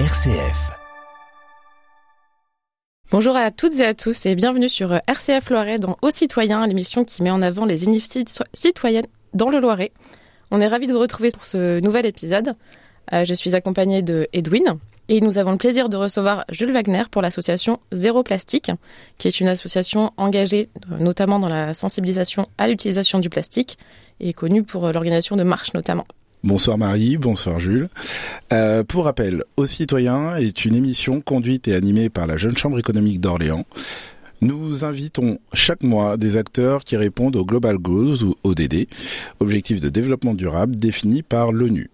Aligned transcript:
RCF. 0.00 0.72
Bonjour 3.12 3.36
à 3.36 3.52
toutes 3.52 3.78
et 3.78 3.84
à 3.84 3.94
tous 3.94 4.26
et 4.26 4.34
bienvenue 4.34 4.68
sur 4.68 4.92
RCF 5.06 5.50
Loiret 5.50 5.78
dans 5.78 5.96
Aux 6.02 6.10
Citoyens, 6.10 6.66
l'émission 6.66 7.04
qui 7.04 7.22
met 7.22 7.30
en 7.30 7.40
avant 7.40 7.64
les 7.64 7.84
initiatives 7.84 8.44
citoyennes 8.52 9.06
dans 9.34 9.50
le 9.50 9.60
Loiret. 9.60 9.92
On 10.50 10.60
est 10.60 10.66
ravis 10.66 10.88
de 10.88 10.92
vous 10.94 10.98
retrouver 10.98 11.30
pour 11.30 11.44
ce 11.44 11.78
nouvel 11.78 12.06
épisode. 12.06 12.56
Euh, 13.12 13.24
je 13.24 13.34
suis 13.34 13.54
accompagnée 13.54 14.02
de 14.02 14.26
Edwin 14.32 14.78
et 15.08 15.20
nous 15.20 15.38
avons 15.38 15.52
le 15.52 15.58
plaisir 15.58 15.88
de 15.88 15.96
recevoir 15.96 16.44
Jules 16.50 16.72
Wagner 16.72 17.04
pour 17.08 17.22
l'association 17.22 17.78
Zéro 17.92 18.24
Plastique, 18.24 18.72
qui 19.18 19.28
est 19.28 19.38
une 19.38 19.46
association 19.46 20.10
engagée 20.16 20.70
euh, 20.90 20.98
notamment 20.98 21.38
dans 21.38 21.48
la 21.48 21.72
sensibilisation 21.72 22.48
à 22.58 22.66
l'utilisation 22.66 23.20
du 23.20 23.30
plastique 23.30 23.78
et 24.18 24.32
connue 24.32 24.64
pour 24.64 24.86
euh, 24.86 24.92
l'organisation 24.92 25.36
de 25.36 25.44
marches 25.44 25.72
notamment. 25.72 26.06
Bonsoir 26.44 26.76
Marie, 26.76 27.16
bonsoir 27.16 27.58
Jules. 27.58 27.88
Euh, 28.52 28.84
pour 28.84 29.06
rappel, 29.06 29.44
Aux 29.56 29.64
Citoyens 29.64 30.36
est 30.36 30.66
une 30.66 30.74
émission 30.74 31.22
conduite 31.22 31.68
et 31.68 31.74
animée 31.74 32.10
par 32.10 32.26
la 32.26 32.36
Jeune 32.36 32.54
Chambre 32.54 32.78
économique 32.78 33.18
d'Orléans. 33.18 33.64
Nous 34.42 34.84
invitons 34.84 35.38
chaque 35.54 35.82
mois 35.82 36.18
des 36.18 36.36
acteurs 36.36 36.84
qui 36.84 36.98
répondent 36.98 37.36
aux 37.36 37.46
Global 37.46 37.78
Goals 37.78 38.24
ou 38.24 38.34
ODD, 38.44 38.88
Objectifs 39.40 39.80
de 39.80 39.88
développement 39.88 40.34
durable 40.34 40.76
définis 40.76 41.22
par 41.22 41.50
l'ONU. 41.50 41.88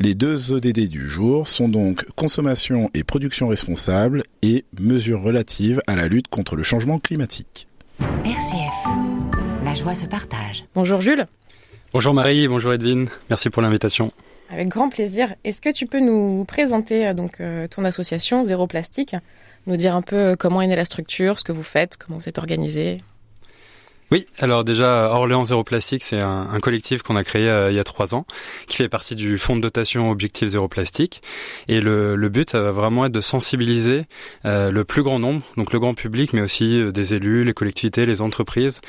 Les 0.00 0.14
deux 0.14 0.52
ODD 0.52 0.88
du 0.88 1.06
jour 1.10 1.46
sont 1.46 1.68
donc 1.68 2.06
consommation 2.16 2.88
et 2.94 3.04
production 3.04 3.48
responsable 3.48 4.22
et 4.40 4.64
mesures 4.80 5.20
relatives 5.20 5.82
à 5.86 5.96
la 5.96 6.08
lutte 6.08 6.28
contre 6.28 6.56
le 6.56 6.62
changement 6.62 6.98
climatique. 6.98 7.68
RCF, 8.24 9.62
la 9.62 9.74
joie 9.74 9.92
se 9.92 10.06
partage. 10.06 10.64
Bonjour 10.74 11.02
Jules. 11.02 11.26
Bonjour 11.92 12.14
Marie, 12.14 12.48
bonjour 12.48 12.72
Edwin, 12.72 13.06
merci 13.28 13.50
pour 13.50 13.60
l'invitation. 13.60 14.12
Avec 14.48 14.68
grand 14.68 14.88
plaisir. 14.88 15.34
Est-ce 15.44 15.60
que 15.60 15.68
tu 15.68 15.84
peux 15.84 16.00
nous 16.00 16.46
présenter 16.46 17.06
euh, 17.06 17.12
donc 17.12 17.38
euh, 17.40 17.68
ton 17.68 17.84
association 17.84 18.44
Zéro 18.44 18.66
Plastique, 18.66 19.14
nous 19.66 19.76
dire 19.76 19.94
un 19.94 20.00
peu 20.00 20.16
euh, 20.16 20.34
comment 20.34 20.62
est 20.62 20.66
née 20.68 20.74
la 20.74 20.86
structure, 20.86 21.38
ce 21.38 21.44
que 21.44 21.52
vous 21.52 21.62
faites, 21.62 21.98
comment 21.98 22.18
vous 22.18 22.30
êtes 22.30 22.38
organisé 22.38 23.02
oui, 24.12 24.26
alors 24.40 24.62
déjà, 24.62 25.08
Orléans 25.10 25.46
Zéro 25.46 25.64
Plastique, 25.64 26.02
c'est 26.02 26.20
un, 26.20 26.60
collectif 26.60 27.00
qu'on 27.00 27.16
a 27.16 27.24
créé 27.24 27.48
euh, 27.48 27.70
il 27.70 27.76
y 27.76 27.78
a 27.78 27.84
trois 27.84 28.14
ans, 28.14 28.26
qui 28.66 28.76
fait 28.76 28.90
partie 28.90 29.16
du 29.16 29.38
fonds 29.38 29.56
de 29.56 29.62
dotation 29.62 30.10
Objectif 30.10 30.48
Zéro 30.48 30.68
Plastique. 30.68 31.22
Et 31.66 31.80
le, 31.80 32.28
but, 32.28 32.50
ça 32.50 32.60
va 32.60 32.72
vraiment 32.72 33.06
être 33.06 33.12
de 33.12 33.22
sensibiliser 33.22 34.04
euh, 34.44 34.70
le 34.70 34.84
plus 34.84 35.02
grand 35.02 35.18
nombre, 35.18 35.40
donc 35.56 35.72
le 35.72 35.78
grand 35.78 35.94
public, 35.94 36.34
mais 36.34 36.42
aussi 36.42 36.78
euh, 36.78 36.92
des 36.92 37.14
élus, 37.14 37.44
les 37.44 37.54
collectivités, 37.54 38.04
les 38.04 38.20
entreprises, 38.20 38.82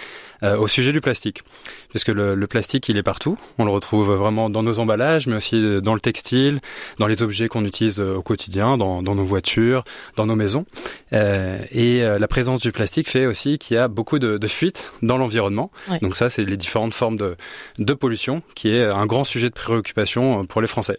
au 0.59 0.67
sujet 0.67 0.91
du 0.91 0.99
plastique. 0.99 1.41
Puisque 1.89 2.09
le, 2.09 2.35
le, 2.35 2.47
plastique, 2.47 2.89
il 2.89 2.97
est 2.97 3.03
partout. 3.03 3.37
On 3.59 3.63
le 3.63 3.71
retrouve 3.71 4.11
vraiment 4.11 4.49
dans 4.49 4.61
nos 4.61 4.77
emballages, 4.77 5.25
mais 5.25 5.37
aussi 5.37 5.81
dans 5.81 5.93
le 5.93 6.01
textile, 6.01 6.59
dans 6.99 7.07
les 7.07 7.23
objets 7.23 7.47
qu'on 7.47 7.63
utilise 7.63 8.01
au 8.01 8.21
quotidien, 8.21 8.77
dans, 8.77 9.01
nos 9.01 9.23
voitures, 9.23 9.85
dans 10.17 10.25
nos 10.25 10.35
maisons. 10.35 10.65
et 11.13 12.01
la 12.01 12.27
présence 12.27 12.59
du 12.59 12.73
plastique 12.73 13.07
fait 13.07 13.25
aussi 13.25 13.57
qu'il 13.57 13.77
y 13.77 13.79
a 13.79 13.87
beaucoup 13.87 14.19
de, 14.19 14.47
fuites 14.49 14.91
dans 15.13 15.19
l'environnement. 15.19 15.71
Ouais. 15.89 15.99
Donc 15.99 16.15
ça, 16.15 16.29
c'est 16.29 16.43
les 16.43 16.57
différentes 16.57 16.93
formes 16.93 17.17
de, 17.17 17.35
de 17.77 17.93
pollution, 17.93 18.41
qui 18.55 18.69
est 18.69 18.83
un 18.83 19.05
grand 19.05 19.23
sujet 19.23 19.49
de 19.49 19.53
préoccupation 19.53 20.41
euh, 20.41 20.43
pour 20.43 20.61
les 20.61 20.67
Français. 20.67 20.97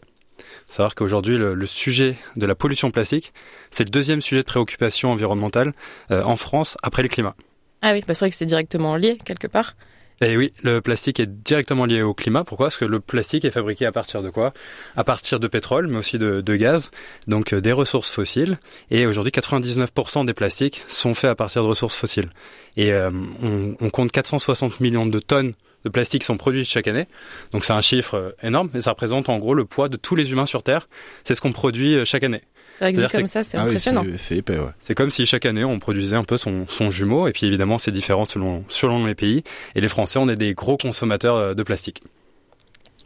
Savoir 0.70 0.94
qu'aujourd'hui, 0.94 1.36
le, 1.36 1.54
le, 1.54 1.66
sujet 1.66 2.16
de 2.36 2.46
la 2.46 2.54
pollution 2.54 2.90
plastique, 2.90 3.32
c'est 3.70 3.84
le 3.84 3.90
deuxième 3.90 4.20
sujet 4.20 4.42
de 4.42 4.46
préoccupation 4.46 5.10
environnementale 5.10 5.72
euh, 6.10 6.22
en 6.22 6.36
France 6.36 6.76
après 6.82 7.02
le 7.02 7.08
climat. 7.08 7.34
Ah 7.82 7.92
oui, 7.92 8.00
bah 8.06 8.14
c'est 8.14 8.20
vrai 8.20 8.30
que 8.30 8.36
c'est 8.36 8.46
directement 8.46 8.96
lié 8.96 9.18
quelque 9.24 9.46
part. 9.46 9.74
Et 10.20 10.36
oui, 10.36 10.52
le 10.62 10.80
plastique 10.80 11.20
est 11.20 11.26
directement 11.26 11.86
lié 11.86 12.02
au 12.02 12.14
climat. 12.14 12.44
Pourquoi? 12.44 12.66
Parce 12.66 12.76
que 12.76 12.84
le 12.84 13.00
plastique 13.00 13.44
est 13.44 13.50
fabriqué 13.50 13.86
à 13.86 13.92
partir 13.92 14.22
de 14.22 14.30
quoi? 14.30 14.52
À 14.96 15.04
partir 15.04 15.40
de 15.40 15.48
pétrole, 15.48 15.88
mais 15.88 15.98
aussi 15.98 16.18
de, 16.18 16.40
de 16.40 16.56
gaz, 16.56 16.90
donc 17.26 17.52
euh, 17.52 17.60
des 17.60 17.72
ressources 17.72 18.10
fossiles. 18.10 18.58
Et 18.90 19.06
aujourd'hui, 19.06 19.32
99% 19.32 20.24
des 20.26 20.34
plastiques 20.34 20.84
sont 20.88 21.14
faits 21.14 21.30
à 21.30 21.34
partir 21.34 21.62
de 21.62 21.68
ressources 21.68 21.96
fossiles. 21.96 22.30
Et 22.76 22.92
euh, 22.92 23.10
on, 23.42 23.76
on, 23.80 23.90
compte 23.90 24.12
460 24.12 24.80
millions 24.80 25.06
de 25.06 25.18
tonnes 25.18 25.54
de 25.84 25.90
plastique 25.90 26.22
qui 26.22 26.26
sont 26.26 26.36
produits 26.36 26.64
chaque 26.64 26.88
année. 26.88 27.06
Donc 27.52 27.64
c'est 27.64 27.72
un 27.72 27.80
chiffre 27.80 28.34
énorme, 28.42 28.70
et 28.74 28.80
ça 28.80 28.90
représente 28.90 29.28
en 29.28 29.38
gros 29.38 29.54
le 29.54 29.64
poids 29.64 29.88
de 29.88 29.96
tous 29.96 30.16
les 30.16 30.32
humains 30.32 30.46
sur 30.46 30.62
Terre. 30.62 30.88
C'est 31.24 31.34
ce 31.34 31.40
qu'on 31.40 31.52
produit 31.52 32.04
chaque 32.04 32.24
année. 32.24 32.42
C'est 32.74 32.92
vrai 32.92 33.08
que 33.08 33.16
comme 33.16 33.28
ça, 33.28 33.44
c'est 33.44 33.56
ah 33.56 33.62
impressionnant. 33.62 34.02
Oui, 34.04 34.14
c'est 34.16 34.36
épais, 34.36 34.58
ouais. 34.58 34.70
C'est 34.80 34.94
comme 34.94 35.10
si 35.10 35.26
chaque 35.26 35.46
année 35.46 35.64
on 35.64 35.78
produisait 35.78 36.16
un 36.16 36.24
peu 36.24 36.36
son, 36.36 36.66
son 36.68 36.90
jumeau, 36.90 37.28
et 37.28 37.32
puis 37.32 37.46
évidemment 37.46 37.78
c'est 37.78 37.92
différent 37.92 38.24
selon, 38.24 38.64
selon 38.68 39.06
les 39.06 39.14
pays. 39.14 39.44
Et 39.74 39.80
les 39.80 39.88
Français, 39.88 40.18
on 40.18 40.28
est 40.28 40.36
des 40.36 40.54
gros 40.54 40.76
consommateurs 40.76 41.54
de 41.54 41.62
plastique. 41.62 42.02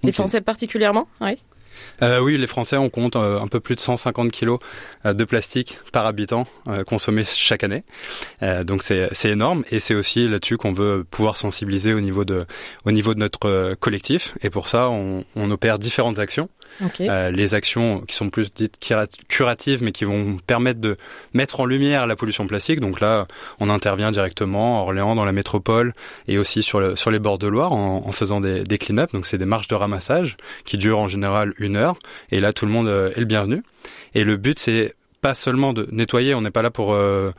Les 0.03 0.11
okay. 0.11 0.15
Français 0.15 0.41
particulièrement, 0.41 1.09
oui. 1.21 1.37
Euh, 2.03 2.21
oui, 2.21 2.37
les 2.39 2.47
Français, 2.47 2.77
on 2.77 2.91
compte 2.91 3.17
euh, 3.17 3.41
un 3.41 3.49
peu 3.49 3.61
plus 3.61 3.75
de 3.75 3.81
150 3.81 4.31
kilos 4.31 4.59
euh, 5.07 5.15
de 5.15 5.25
plastique 5.25 5.79
par 5.93 6.07
habitant 6.07 6.47
consommé 6.87 7.25
chaque 7.25 7.65
année. 7.65 7.83
Donc 8.65 8.83
c'est 8.83 9.11
énorme 9.25 9.65
et 9.71 9.81
c'est 9.81 9.95
aussi 9.95 10.29
là-dessus 10.29 10.57
qu'on 10.57 10.73
veut 10.73 11.05
pouvoir 11.09 11.37
sensibiliser 11.37 11.95
au 11.95 12.01
niveau 12.01 12.25
de, 12.25 12.47
au 12.85 12.93
niveau 12.93 13.15
de 13.15 13.19
notre 13.19 13.75
collectif. 13.75 14.35
Et 14.43 14.51
pour 14.51 14.69
ça, 14.69 14.91
on, 14.91 15.25
on 15.35 15.51
opère 15.51 15.79
différentes 15.79 16.19
actions. 16.19 16.49
Okay. 16.85 17.09
les 17.33 17.55
actions 17.55 18.03
qui 18.03 18.15
sont 18.15 18.29
plus 18.29 18.53
dites 18.53 18.79
curatives, 19.29 19.83
mais 19.83 19.91
qui 19.91 20.05
vont 20.05 20.37
permettre 20.47 20.81
de 20.81 20.97
mettre 21.33 21.61
en 21.61 21.65
lumière 21.65 22.07
la 22.07 22.15
pollution 22.15 22.47
plastique. 22.47 22.81
Donc 22.81 23.01
là, 23.01 23.27
on 23.59 23.69
intervient 23.71 24.11
directement 24.11 24.79
à 24.79 24.83
Orléans, 24.83 25.15
dans 25.15 25.25
la 25.25 25.33
métropole, 25.33 25.93
et 26.29 26.39
aussi 26.39 26.63
sur, 26.63 26.81
le, 26.81 26.95
sur 26.95 27.11
les 27.11 27.19
bords 27.19 27.39
de 27.39 27.49
Loire 27.49 27.73
en, 27.73 28.07
en 28.07 28.13
faisant 28.13 28.41
des, 28.41 28.63
des 28.63 28.79
clean-up. 28.79 29.13
Donc 29.13 29.27
c'est 29.27 29.39
des 29.39 29.47
marches 29.47 29.69
de 29.69 29.75
ramassage 29.75 30.37
qui 30.65 30.79
durent 30.79 30.99
en 30.99 31.09
général 31.09 31.55
une 31.59 31.68
heure. 31.77 31.97
Et 32.31 32.41
là, 32.41 32.53
tout 32.53 32.67
le 32.67 32.73
monde 32.73 32.89
est 32.89 33.19
le 33.19 33.27
bienvenu. 33.27 33.63
Et 34.15 34.25
le 34.25 34.37
but, 34.37 34.59
c'est 34.59 34.95
pas 35.21 35.35
seulement 35.35 35.73
de 35.73 35.89
nettoyer. 35.91 36.35
On 36.35 36.43
n'est 36.43 36.51
pas 36.51 36.63
là 36.63 36.71
pour 36.71 36.93
euh, 36.93 37.33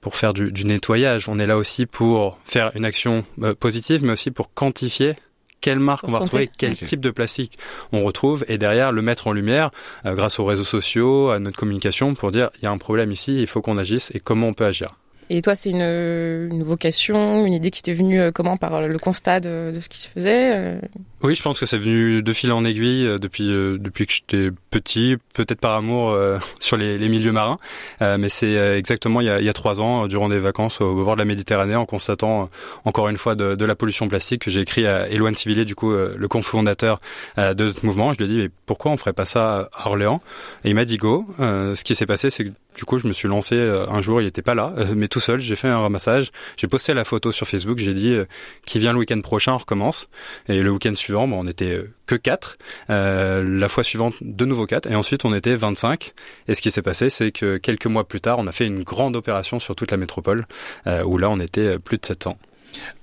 pour 0.00 0.16
faire 0.16 0.32
du, 0.32 0.52
du, 0.52 0.64
nettoyage. 0.64 1.28
On 1.28 1.38
est 1.38 1.46
là 1.46 1.56
aussi 1.56 1.86
pour 1.86 2.38
faire 2.44 2.70
une 2.74 2.84
action 2.84 3.24
euh, 3.42 3.54
positive, 3.54 4.04
mais 4.04 4.12
aussi 4.12 4.30
pour 4.30 4.52
quantifier 4.52 5.16
quelle 5.60 5.80
marque 5.80 6.06
on 6.06 6.12
va 6.12 6.20
retrouver, 6.20 6.48
quel 6.56 6.72
okay. 6.72 6.86
type 6.86 7.00
de 7.00 7.10
plastique 7.10 7.58
on 7.90 8.04
retrouve, 8.04 8.44
et 8.48 8.58
derrière 8.58 8.92
le 8.92 9.02
mettre 9.02 9.26
en 9.26 9.32
lumière 9.32 9.70
euh, 10.06 10.14
grâce 10.14 10.38
aux 10.38 10.44
réseaux 10.44 10.64
sociaux, 10.64 11.30
à 11.30 11.40
notre 11.40 11.56
communication, 11.56 12.14
pour 12.14 12.30
dire 12.30 12.50
il 12.58 12.64
y 12.64 12.66
a 12.66 12.70
un 12.70 12.78
problème 12.78 13.10
ici, 13.10 13.40
il 13.40 13.46
faut 13.46 13.60
qu'on 13.60 13.76
agisse 13.76 14.12
et 14.14 14.20
comment 14.20 14.48
on 14.48 14.54
peut 14.54 14.66
agir. 14.66 14.94
Et 15.30 15.42
toi, 15.42 15.54
c'est 15.54 15.70
une, 15.70 15.82
une, 15.82 16.62
vocation, 16.62 17.44
une 17.44 17.52
idée 17.52 17.70
qui 17.70 17.82
t'est 17.82 17.92
venue 17.92 18.20
euh, 18.20 18.30
comment 18.32 18.56
par 18.56 18.80
le 18.80 18.98
constat 18.98 19.40
de, 19.40 19.72
de, 19.74 19.80
ce 19.80 19.88
qui 19.88 19.98
se 19.98 20.08
faisait 20.08 20.52
euh 20.54 20.78
Oui, 21.22 21.34
je 21.34 21.42
pense 21.42 21.60
que 21.60 21.66
c'est 21.66 21.76
venu 21.76 22.22
de 22.22 22.32
fil 22.32 22.50
en 22.50 22.64
aiguille 22.64 23.06
euh, 23.06 23.18
depuis 23.18 23.48
depuis 23.48 24.06
que 24.06 24.12
j'étais 24.12 24.50
petit, 24.70 25.16
peut-être 25.34 25.60
par 25.60 25.74
amour 25.74 26.16
sur 26.60 26.76
les, 26.76 26.96
les, 26.96 27.08
milieux 27.08 27.32
marins, 27.32 27.58
mais 28.00 28.28
c'est 28.28 28.54
exactement 28.76 29.20
il 29.20 29.26
y, 29.26 29.30
a, 29.30 29.40
il 29.40 29.44
y, 29.44 29.48
a, 29.48 29.52
trois 29.52 29.80
ans, 29.80 30.06
durant 30.06 30.28
des 30.28 30.38
vacances 30.38 30.80
au 30.80 30.94
bord 31.04 31.14
de 31.14 31.20
la 31.20 31.24
Méditerranée, 31.24 31.76
en 31.76 31.86
constatant 31.86 32.50
encore 32.84 33.08
une 33.08 33.16
fois 33.16 33.34
de, 33.34 33.54
de 33.54 33.64
la 33.64 33.74
pollution 33.74 34.08
plastique, 34.08 34.42
que 34.42 34.50
j'ai 34.50 34.60
écrit 34.60 34.86
à 34.86 35.08
Éloine 35.08 35.36
Civilé, 35.36 35.64
du 35.64 35.74
coup 35.74 35.90
le 35.92 36.28
cofondateur 36.28 37.00
de 37.36 37.64
notre 37.64 37.84
mouvement. 37.84 38.12
Je 38.12 38.18
lui 38.18 38.24
ai 38.24 38.28
dit 38.28 38.38
mais 38.38 38.50
pourquoi 38.66 38.92
on 38.92 38.96
ferait 38.96 39.12
pas 39.12 39.26
ça 39.26 39.68
à 39.74 39.88
Orléans? 39.88 40.20
Et 40.64 40.70
il 40.70 40.74
m'a 40.74 40.84
dit 40.84 40.96
go. 40.96 41.26
ce 41.38 41.82
qui 41.84 41.94
s'est 41.94 42.06
passé, 42.06 42.30
c'est 42.30 42.44
que 42.44 42.50
du 42.78 42.84
coup, 42.84 42.98
je 42.98 43.08
me 43.08 43.12
suis 43.12 43.26
lancé 43.26 43.58
un 43.58 44.00
jour, 44.00 44.20
il 44.20 44.26
était 44.28 44.42
pas 44.42 44.54
là, 44.54 44.72
mais 44.96 45.08
tout 45.08 45.20
seul, 45.20 45.40
j'ai 45.40 45.56
fait 45.56 45.68
un 45.68 45.78
ramassage, 45.78 46.30
j'ai 46.56 46.68
posté 46.68 46.94
la 46.94 47.04
photo 47.04 47.32
sur 47.32 47.46
Facebook, 47.48 47.78
j'ai 47.78 47.94
dit 47.94 48.14
euh, 48.14 48.26
qui 48.64 48.78
vient 48.78 48.92
le 48.92 48.98
week-end 48.98 49.20
prochain, 49.20 49.54
on 49.54 49.58
recommence. 49.58 50.08
Et 50.48 50.62
le 50.62 50.70
week-end 50.70 50.94
suivant, 50.94 51.24
on 51.24 51.46
était 51.46 51.74
euh, 51.74 51.92
que 52.06 52.14
4. 52.14 52.56
Euh, 52.90 53.44
la 53.44 53.68
fois 53.68 53.82
suivante, 53.82 54.14
de 54.20 54.44
nouveau 54.44 54.66
4. 54.66 54.90
Et 54.90 54.94
ensuite, 54.94 55.24
on 55.24 55.34
était 55.34 55.56
25. 55.56 56.12
Et 56.46 56.54
ce 56.54 56.62
qui 56.62 56.70
s'est 56.70 56.82
passé, 56.82 57.10
c'est 57.10 57.32
que 57.32 57.56
quelques 57.56 57.86
mois 57.86 58.06
plus 58.06 58.20
tard, 58.20 58.38
on 58.38 58.46
a 58.46 58.52
fait 58.52 58.66
une 58.66 58.82
grande 58.82 59.16
opération 59.16 59.58
sur 59.58 59.74
toute 59.74 59.90
la 59.90 59.96
métropole, 59.96 60.46
euh, 60.86 61.02
où 61.02 61.18
là, 61.18 61.30
on 61.30 61.40
était 61.40 61.78
plus 61.78 61.98
de 61.98 62.06
700. 62.06 62.38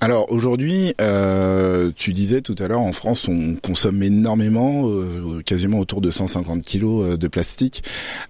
Alors 0.01 0.31
aujourd'hui, 0.31 0.93
euh, 1.01 1.91
tu 1.95 2.13
disais 2.13 2.41
tout 2.41 2.55
à 2.59 2.67
l'heure, 2.67 2.81
en 2.81 2.91
France, 2.91 3.27
on 3.27 3.55
consomme 3.55 4.03
énormément, 4.03 4.89
euh, 4.89 5.41
quasiment 5.45 5.79
autour 5.79 6.01
de 6.01 6.11
150 6.11 6.61
kilos 6.61 7.17
de 7.17 7.27
plastique. 7.27 7.83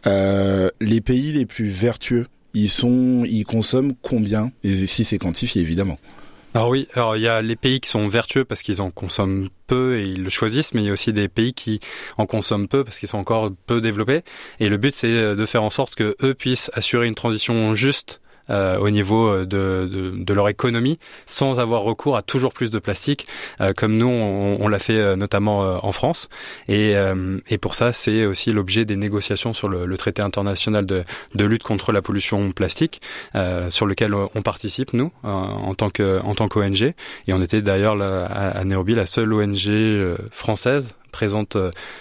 Euh, 0.05 0.69
les 0.79 1.01
pays 1.01 1.31
les 1.33 1.45
plus 1.45 1.67
vertueux, 1.67 2.27
ils 2.53 2.69
sont, 2.69 3.23
ils 3.25 3.43
consomment 3.43 3.93
combien? 4.01 4.51
Et 4.63 4.85
si 4.85 5.03
c'est 5.03 5.17
quantifié, 5.17 5.61
évidemment. 5.61 5.99
Alors 6.53 6.69
oui, 6.69 6.87
alors 6.93 7.17
il 7.17 7.21
y 7.23 7.27
a 7.27 7.41
les 7.41 7.57
pays 7.57 7.81
qui 7.81 7.89
sont 7.89 8.07
vertueux 8.07 8.45
parce 8.45 8.61
qu'ils 8.61 8.81
en 8.81 8.89
consomment 8.89 9.49
peu 9.67 9.99
et 9.99 10.03
ils 10.03 10.23
le 10.23 10.29
choisissent, 10.29 10.73
mais 10.73 10.83
il 10.83 10.85
y 10.85 10.89
a 10.89 10.93
aussi 10.93 11.11
des 11.11 11.27
pays 11.27 11.53
qui 11.53 11.81
en 12.17 12.25
consomment 12.25 12.69
peu 12.69 12.85
parce 12.85 12.97
qu'ils 12.97 13.09
sont 13.09 13.17
encore 13.17 13.51
peu 13.65 13.81
développés. 13.81 14.21
Et 14.61 14.69
le 14.69 14.77
but, 14.77 14.95
c'est 14.95 15.35
de 15.35 15.45
faire 15.45 15.63
en 15.63 15.69
sorte 15.69 15.95
que 15.95 16.15
eux 16.23 16.33
puissent 16.33 16.71
assurer 16.73 17.07
une 17.07 17.15
transition 17.15 17.75
juste 17.75 18.21
euh, 18.49 18.77
au 18.77 18.89
niveau 18.89 19.39
de, 19.39 19.89
de, 19.91 20.13
de, 20.15 20.33
leur 20.33 20.49
économie 20.49 20.99
sans 21.25 21.59
avoir 21.59 21.81
recours 21.81 22.17
à 22.17 22.21
toujours 22.21 22.53
plus 22.53 22.69
de 22.69 22.79
plastique 22.79 23.25
euh, 23.61 23.73
comme 23.73 23.97
nous 23.97 24.07
on, 24.07 24.57
on 24.59 24.67
l'a 24.67 24.79
fait 24.79 24.97
euh, 24.97 25.15
notamment 25.15 25.63
euh, 25.63 25.77
en 25.81 25.91
France. 25.91 26.29
Et, 26.67 26.95
euh, 26.95 27.39
et 27.49 27.57
pour 27.57 27.75
ça 27.75 27.93
c'est 27.93 28.25
aussi 28.25 28.51
l'objet 28.51 28.85
des 28.85 28.95
négociations 28.95 29.53
sur 29.53 29.67
le, 29.67 29.85
le 29.85 29.97
traité 29.97 30.21
international 30.21 30.85
de, 30.85 31.03
de, 31.33 31.45
lutte 31.45 31.63
contre 31.63 31.91
la 31.91 32.01
pollution 32.01 32.51
plastique 32.51 33.01
sur 33.69 33.85
lequel 33.85 34.13
on 34.13 34.41
participe 34.41 34.93
nous 34.93 35.11
en 35.23 35.73
tant 35.75 35.89
que 35.89 36.19
en 36.23 36.33
tant 36.33 36.47
qu'ONG 36.47 36.81
et 37.27 37.33
on 37.33 37.41
était 37.41 37.61
d'ailleurs 37.61 38.01
à, 38.01 38.25
à 38.25 38.63
Nairobi 38.63 38.95
la 38.95 39.05
seule 39.05 39.31
ONG 39.33 39.69
française 40.31 40.89
présente 41.15 41.55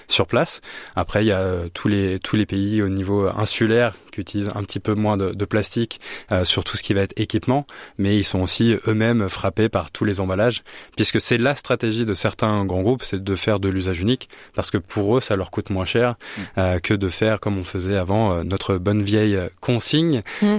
sur 0.09 0.27
place. 0.27 0.61
Après, 0.97 1.25
il 1.25 1.29
y 1.29 1.33
a 1.33 1.69
tous 1.73 1.87
les 1.87 2.19
tous 2.19 2.35
les 2.35 2.47
pays 2.47 2.83
au 2.83 2.89
niveau 2.89 3.29
insulaire 3.29 3.95
qui 4.11 4.21
utilisent 4.21 4.51
un 4.57 4.65
petit 4.65 4.81
peu 4.81 4.95
moins 4.95 5.17
de, 5.17 5.33
de 5.33 5.45
plastique 5.45 6.01
sur 6.43 6.65
tout 6.65 6.77
ce 6.77 6.83
qui 6.83 6.95
va 6.95 7.03
être 7.03 7.15
équipement, 7.17 7.65
mais 7.97 8.17
ils 8.17 8.25
sont 8.25 8.41
aussi 8.41 8.77
eux-mêmes 8.89 9.29
frappés 9.29 9.69
par 9.69 9.93
tous 9.93 10.05
les 10.05 10.21
emballages, 10.21 10.63
puisque 10.97 11.21
c'est 11.21 11.39
la 11.39 11.55
stratégie 11.55 12.05
de 12.05 12.15
certains 12.15 12.65
grands 12.65 12.83
groupes, 12.83 13.05
c'est 13.05 13.23
de 13.23 13.37
faire 13.37 13.61
de 13.61 13.69
l'usage 13.69 14.01
unique, 14.01 14.29
parce 14.55 14.71
que 14.73 14.79
pour 14.79 15.17
eux, 15.17 15.21
ça 15.21 15.37
leur 15.37 15.51
coûte 15.51 15.71
moins 15.71 15.85
cher 15.85 16.17
mmh. 16.37 16.81
que 16.83 16.95
de 16.95 17.09
faire 17.09 17.39
comme 17.39 17.57
on 17.59 17.65
faisait 17.65 17.97
avant 17.97 18.43
notre 18.43 18.79
bonne 18.79 19.03
vieille 19.03 19.39
consigne 19.61 20.23
mmh. 20.43 20.57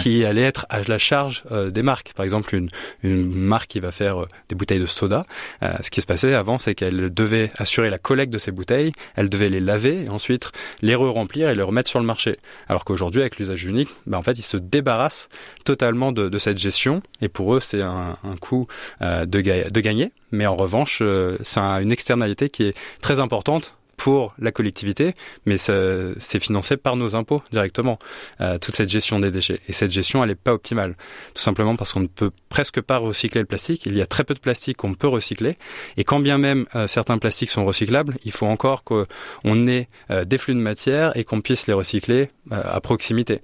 qui 0.00 0.24
allait 0.24 0.48
être 0.48 0.64
à 0.70 0.80
la 0.82 0.98
charge 0.98 1.44
des 1.76 1.82
marques. 1.82 2.12
Par 2.14 2.24
exemple, 2.24 2.54
une, 2.54 2.68
une 3.02 3.30
marque 3.30 3.68
qui 3.68 3.80
va 3.80 3.92
faire 3.92 4.24
des 4.48 4.54
bouteilles 4.54 4.80
de 4.80 4.86
soda, 4.86 5.24
ce 5.60 5.90
qui 5.90 6.00
se 6.00 6.06
passait 6.06 6.34
avant, 6.34 6.56
c'est 6.58 6.74
qu'elle 6.74 7.12
devait 7.12 7.50
assurer 7.58 7.90
la 7.90 7.97
collecte 7.98 8.32
de 8.32 8.38
ces 8.38 8.52
bouteilles, 8.52 8.92
elle 9.16 9.28
devait 9.28 9.48
les 9.48 9.60
laver 9.60 10.04
et 10.04 10.08
ensuite 10.08 10.50
les 10.82 10.94
re-remplir 10.94 11.48
et 11.48 11.54
les 11.54 11.62
remettre 11.62 11.90
sur 11.90 12.00
le 12.00 12.06
marché. 12.06 12.36
Alors 12.68 12.84
qu'aujourd'hui, 12.84 13.20
avec 13.20 13.38
l'usage 13.38 13.64
unique, 13.64 13.88
bah, 14.06 14.18
en 14.18 14.22
fait, 14.22 14.38
ils 14.38 14.42
se 14.42 14.56
débarrassent 14.56 15.28
totalement 15.64 16.12
de, 16.12 16.38
cette 16.38 16.58
gestion 16.58 17.02
et 17.20 17.28
pour 17.28 17.54
eux, 17.54 17.60
c'est 17.60 17.82
un, 17.82 18.16
coût 18.40 18.66
euh, 19.02 19.26
de, 19.26 19.40
gagner. 19.40 20.12
Mais 20.30 20.46
en 20.46 20.56
revanche, 20.56 21.00
euh, 21.02 21.36
c'est 21.42 21.60
une 21.60 21.90
externalité 21.90 22.48
qui 22.48 22.64
est 22.64 22.74
très 23.00 23.18
importante 23.18 23.74
pour 23.98 24.34
la 24.38 24.52
collectivité, 24.52 25.12
mais 25.44 25.58
c'est 25.58 26.40
financé 26.40 26.78
par 26.78 26.96
nos 26.96 27.16
impôts 27.16 27.42
directement, 27.50 27.98
euh, 28.40 28.56
toute 28.56 28.74
cette 28.74 28.88
gestion 28.88 29.18
des 29.18 29.30
déchets. 29.30 29.58
Et 29.68 29.72
cette 29.72 29.90
gestion, 29.90 30.22
elle 30.22 30.30
n'est 30.30 30.36
pas 30.36 30.54
optimale, 30.54 30.96
tout 31.34 31.42
simplement 31.42 31.76
parce 31.76 31.92
qu'on 31.92 32.00
ne 32.00 32.06
peut 32.06 32.30
presque 32.48 32.80
pas 32.80 32.96
recycler 32.96 33.40
le 33.40 33.46
plastique. 33.46 33.84
Il 33.86 33.96
y 33.96 34.00
a 34.00 34.06
très 34.06 34.24
peu 34.24 34.34
de 34.34 34.38
plastique 34.38 34.78
qu'on 34.78 34.94
peut 34.94 35.08
recycler, 35.08 35.54
et 35.96 36.04
quand 36.04 36.20
bien 36.20 36.38
même 36.38 36.64
euh, 36.76 36.86
certains 36.86 37.18
plastiques 37.18 37.50
sont 37.50 37.64
recyclables, 37.64 38.16
il 38.24 38.32
faut 38.32 38.46
encore 38.46 38.84
qu'on 38.84 39.66
ait 39.66 39.88
euh, 40.10 40.24
des 40.24 40.38
flux 40.38 40.54
de 40.54 40.60
matière 40.60 41.16
et 41.16 41.24
qu'on 41.24 41.40
puisse 41.40 41.66
les 41.66 41.74
recycler 41.74 42.30
euh, 42.52 42.62
à 42.64 42.80
proximité. 42.80 43.42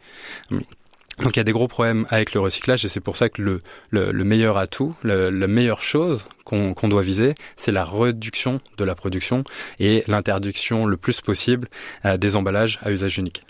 Donc 1.22 1.36
il 1.36 1.38
y 1.38 1.40
a 1.40 1.44
des 1.44 1.52
gros 1.52 1.68
problèmes 1.68 2.06
avec 2.10 2.34
le 2.34 2.40
recyclage 2.40 2.84
et 2.84 2.88
c'est 2.88 3.00
pour 3.00 3.16
ça 3.16 3.28
que 3.28 3.40
le, 3.40 3.60
le, 3.90 4.10
le 4.10 4.24
meilleur 4.24 4.58
atout, 4.58 4.94
le, 5.02 5.30
la 5.30 5.46
meilleure 5.46 5.82
chose 5.82 6.26
qu'on 6.44 6.88
doit 6.88 7.02
viser, 7.02 7.34
c'est 7.56 7.72
la 7.72 7.84
réduction 7.84 8.60
de 8.76 8.84
la 8.84 8.94
production 8.94 9.44
et 9.78 10.04
l'interdiction 10.08 10.86
le 10.86 10.96
plus 10.96 11.20
possible 11.20 11.68
euh, 12.04 12.16
des 12.16 12.36
emballages 12.36 12.78
à 12.82 12.90
usage 12.90 13.18
unique. 13.18 13.42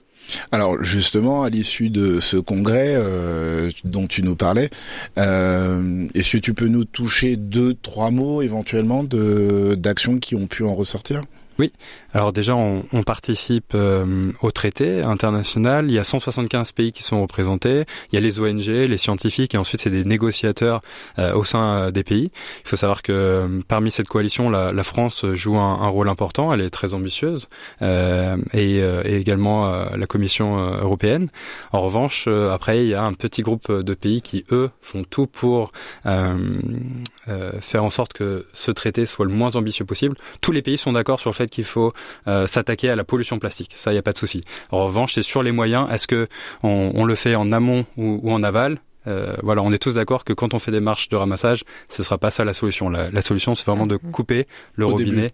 Alors 0.52 0.82
justement, 0.82 1.42
à 1.42 1.50
l'issue 1.50 1.90
de 1.90 2.20
ce 2.20 2.36
congrès 2.36 2.94
euh, 2.96 3.70
dont 3.84 4.06
tu 4.06 4.22
nous 4.22 4.36
parlais, 4.36 4.70
euh, 5.18 6.06
est-ce 6.14 6.32
que 6.32 6.38
tu 6.38 6.54
peux 6.54 6.68
nous 6.68 6.84
toucher 6.84 7.36
deux, 7.36 7.74
trois 7.74 8.10
mots 8.10 8.40
éventuellement 8.40 9.04
d'actions 9.04 10.18
qui 10.18 10.34
ont 10.34 10.46
pu 10.46 10.64
en 10.64 10.74
ressortir? 10.74 11.22
Oui, 11.58 11.72
alors 12.12 12.32
déjà 12.32 12.56
on, 12.56 12.84
on 12.92 13.02
participe 13.04 13.72
euh, 13.74 14.32
au 14.42 14.50
traité 14.50 15.02
international, 15.02 15.86
il 15.88 15.94
y 15.94 15.98
a 16.00 16.04
175 16.04 16.72
pays 16.72 16.90
qui 16.90 17.04
sont 17.04 17.22
représentés, 17.22 17.84
il 18.10 18.14
y 18.14 18.18
a 18.18 18.20
les 18.20 18.40
ONG, 18.40 18.66
les 18.66 18.98
scientifiques 18.98 19.54
et 19.54 19.58
ensuite 19.58 19.80
c'est 19.80 19.90
des 19.90 20.04
négociateurs 20.04 20.82
euh, 21.20 21.32
au 21.34 21.44
sein 21.44 21.64
euh, 21.64 21.90
des 21.92 22.02
pays. 22.02 22.32
Il 22.64 22.68
faut 22.68 22.76
savoir 22.76 23.02
que 23.02 23.60
parmi 23.68 23.92
cette 23.92 24.08
coalition, 24.08 24.50
la, 24.50 24.72
la 24.72 24.82
France 24.82 25.24
joue 25.34 25.56
un, 25.56 25.80
un, 25.82 25.88
rôle 25.88 26.08
important, 26.08 26.52
elle 26.52 26.60
est 26.60 26.70
très 26.70 26.92
ambitieuse 26.92 27.48
et, 27.80 28.78
et, 28.78 29.16
également 29.16 29.86
la 29.96 30.06
Commission 30.06 30.56
européenne. 30.56 31.28
En 31.72 31.80
revanche, 31.82 32.26
après 32.26 32.82
il 32.82 32.90
y 32.90 32.94
a 32.94 33.04
un 33.04 33.12
petit 33.12 33.42
groupe 33.42 33.70
de 33.70 33.94
pays 33.94 34.22
qui 34.22 34.44
eux 34.50 34.70
font 34.80 35.04
tout 35.04 35.26
pour 35.26 35.72
faire 36.04 37.84
en 37.84 37.90
sorte 37.90 38.12
que 38.12 38.46
ce 38.52 38.70
traité 38.70 39.06
soit 39.06 39.24
le 39.24 39.32
moins 39.32 39.54
ambitieux 39.56 39.84
possible. 39.84 40.16
Tous 40.40 40.52
les 40.52 40.62
pays 40.62 40.78
sont 40.78 40.92
d'accord 40.92 41.20
sur 41.20 41.30
le 41.30 41.34
fait 41.34 41.43
qu'il 41.50 41.64
faut 41.64 41.92
euh, 42.26 42.46
s'attaquer 42.46 42.90
à 42.90 42.96
la 42.96 43.04
pollution 43.04 43.38
plastique. 43.38 43.74
Ça, 43.76 43.90
il 43.90 43.94
n'y 43.94 43.98
a 43.98 44.02
pas 44.02 44.12
de 44.12 44.18
souci. 44.18 44.40
En 44.70 44.84
revanche, 44.86 45.14
c'est 45.14 45.22
sur 45.22 45.42
les 45.42 45.52
moyens. 45.52 45.90
Est-ce 45.90 46.06
que 46.06 46.26
on, 46.62 46.92
on, 46.94 47.04
le 47.04 47.14
fait 47.14 47.34
en 47.34 47.52
amont 47.52 47.86
ou, 47.96 48.20
ou 48.22 48.32
en 48.32 48.42
aval? 48.42 48.78
Euh, 49.06 49.36
voilà, 49.42 49.62
on 49.62 49.72
est 49.72 49.78
tous 49.78 49.94
d'accord 49.94 50.24
que 50.24 50.32
quand 50.32 50.54
on 50.54 50.58
fait 50.58 50.70
des 50.70 50.80
marches 50.80 51.08
de 51.08 51.16
ramassage, 51.16 51.64
ce 51.90 52.02
sera 52.02 52.18
pas 52.18 52.30
ça 52.30 52.44
la 52.44 52.54
solution. 52.54 52.88
La, 52.88 53.10
la 53.10 53.22
solution, 53.22 53.54
c'est 53.54 53.66
vraiment 53.66 53.86
de 53.86 53.96
couper 53.96 54.46
le 54.76 54.86
robinet 54.86 55.30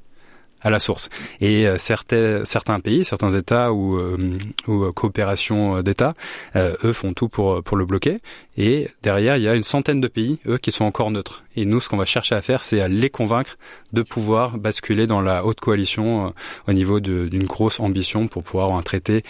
à 0.62 0.70
la 0.70 0.80
source. 0.80 1.08
Et 1.40 1.66
euh, 1.66 1.78
certains, 1.78 2.44
certains 2.44 2.80
pays, 2.80 3.04
certains 3.04 3.32
États 3.32 3.72
ou, 3.72 3.96
euh, 3.96 4.38
ou 4.66 4.84
euh, 4.84 4.92
coopérations 4.92 5.82
d'États, 5.82 6.14
eux 6.56 6.92
font 6.92 7.12
tout 7.12 7.28
pour, 7.28 7.62
pour 7.62 7.76
le 7.76 7.84
bloquer. 7.84 8.18
Et 8.56 8.88
derrière, 9.02 9.36
il 9.36 9.42
y 9.42 9.48
a 9.48 9.54
une 9.54 9.62
centaine 9.62 10.00
de 10.00 10.08
pays, 10.08 10.38
eux, 10.46 10.58
qui 10.58 10.70
sont 10.70 10.84
encore 10.84 11.10
neutres. 11.10 11.44
Et 11.56 11.64
nous, 11.64 11.80
ce 11.80 11.88
qu'on 11.88 11.96
va 11.96 12.04
chercher 12.04 12.34
à 12.34 12.42
faire, 12.42 12.62
c'est 12.62 12.80
à 12.80 12.88
les 12.88 13.08
convaincre 13.08 13.56
de 13.92 14.02
pouvoir 14.02 14.58
basculer 14.58 15.06
dans 15.06 15.20
la 15.20 15.44
haute 15.44 15.60
coalition 15.60 16.34
au 16.68 16.72
niveau 16.72 17.00
d'une 17.00 17.44
grosse 17.44 17.80
ambition 17.80 18.28
pour 18.28 18.42
pouvoir 18.42 18.66
avoir 18.66 18.78
un 18.78 18.82
traité 18.82 19.22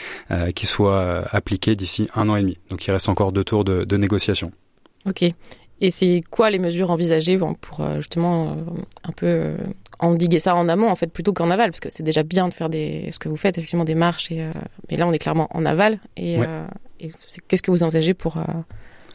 qui 0.54 0.66
soit 0.66 1.24
appliqué 1.34 1.76
d'ici 1.76 2.08
un 2.14 2.28
an 2.28 2.36
et 2.36 2.42
demi. 2.42 2.58
Donc 2.70 2.86
il 2.86 2.90
reste 2.90 3.08
encore 3.08 3.32
deux 3.32 3.44
tours 3.44 3.64
de, 3.64 3.84
de 3.84 3.96
négociation. 3.96 4.52
Ok. 5.06 5.22
Et 5.22 5.90
c'est 5.90 6.22
quoi 6.30 6.50
les 6.50 6.58
mesures 6.58 6.90
envisagées 6.90 7.38
pour 7.38 7.96
justement 7.96 8.56
un 9.04 9.12
peu 9.12 9.56
endiguer 10.00 10.38
ça 10.38 10.54
en 10.54 10.68
amont 10.68 10.88
en 10.88 10.96
fait 10.96 11.12
plutôt 11.12 11.32
qu'en 11.32 11.50
aval 11.50 11.70
parce 11.70 11.80
que 11.80 11.90
c'est 11.90 12.02
déjà 12.02 12.22
bien 12.22 12.48
de 12.48 12.54
faire 12.54 12.68
des 12.68 13.10
ce 13.12 13.18
que 13.18 13.28
vous 13.28 13.36
faites 13.36 13.58
effectivement 13.58 13.84
des 13.84 13.94
marches 13.94 14.30
et 14.30 14.42
euh, 14.42 14.52
mais 14.90 14.96
là 14.96 15.06
on 15.06 15.12
est 15.12 15.18
clairement 15.18 15.48
en 15.52 15.64
aval 15.64 15.98
et, 16.16 16.38
ouais. 16.38 16.46
euh, 16.48 16.66
et 17.00 17.10
qu'est-ce 17.48 17.62
que 17.62 17.70
vous 17.70 17.82
envisagez 17.82 18.14
pour 18.14 18.38
euh... 18.38 18.42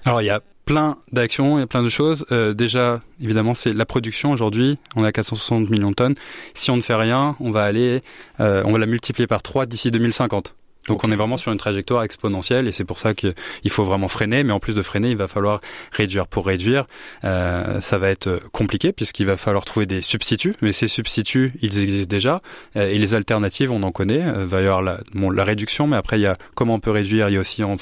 alors 0.05 0.21
il 0.21 0.25
y 0.25 0.29
a 0.29 0.41
plein 0.65 0.97
d'actions, 1.11 1.57
il 1.57 1.61
y 1.61 1.63
a 1.63 1.67
plein 1.67 1.83
de 1.83 1.89
choses. 1.89 2.25
Déjà, 2.55 2.99
évidemment, 3.21 3.53
c'est 3.53 3.71
la 3.71 3.85
production. 3.85 4.31
Aujourd'hui, 4.31 4.79
on 4.95 5.03
a 5.03 5.11
460 5.11 5.69
millions 5.69 5.91
de 5.91 5.95
tonnes. 5.95 6.15
Si 6.55 6.71
on 6.71 6.75
ne 6.75 6.81
fait 6.81 6.95
rien, 6.95 7.35
on 7.39 7.51
va 7.51 7.65
aller, 7.65 8.01
on 8.39 8.71
va 8.71 8.79
la 8.79 8.87
multiplier 8.87 9.27
par 9.27 9.43
3 9.43 9.67
d'ici 9.67 9.91
2050. 9.91 10.55
Donc 10.87 11.03
on 11.03 11.11
est 11.11 11.15
vraiment 11.15 11.37
sur 11.37 11.51
une 11.51 11.57
trajectoire 11.57 12.03
exponentielle 12.03 12.67
et 12.67 12.71
c'est 12.71 12.83
pour 12.83 12.99
ça 12.99 13.13
qu'il 13.13 13.33
faut 13.69 13.83
vraiment 13.83 14.07
freiner. 14.07 14.43
Mais 14.43 14.53
en 14.53 14.59
plus 14.59 14.75
de 14.75 14.81
freiner, 14.81 15.09
il 15.09 15.17
va 15.17 15.27
falloir 15.27 15.59
réduire. 15.91 16.27
Pour 16.27 16.45
réduire, 16.45 16.85
euh, 17.23 17.81
ça 17.81 17.97
va 17.97 18.09
être 18.09 18.41
compliqué 18.51 18.91
puisqu'il 18.91 19.25
va 19.25 19.37
falloir 19.37 19.65
trouver 19.65 19.85
des 19.85 20.01
substituts. 20.01 20.55
Mais 20.61 20.73
ces 20.73 20.87
substituts, 20.87 21.53
ils 21.61 21.79
existent 21.79 22.09
déjà 22.09 22.39
euh, 22.75 22.89
et 22.89 22.97
les 22.97 23.15
alternatives, 23.15 23.71
on 23.71 23.83
en 23.83 23.91
connaît. 23.91 24.23
Il 24.25 24.45
va 24.45 24.61
y 24.61 24.65
avoir 24.65 24.81
la, 24.81 24.99
bon, 25.13 25.29
la 25.29 25.43
réduction, 25.43 25.87
mais 25.87 25.97
après 25.97 26.19
il 26.19 26.23
y 26.23 26.27
a 26.27 26.35
comment 26.53 26.75
on 26.75 26.79
peut 26.79 26.91
réduire. 26.91 27.29
Il 27.29 27.33
y 27.33 27.37
a 27.37 27.41
aussi 27.41 27.63
en, 27.63 27.75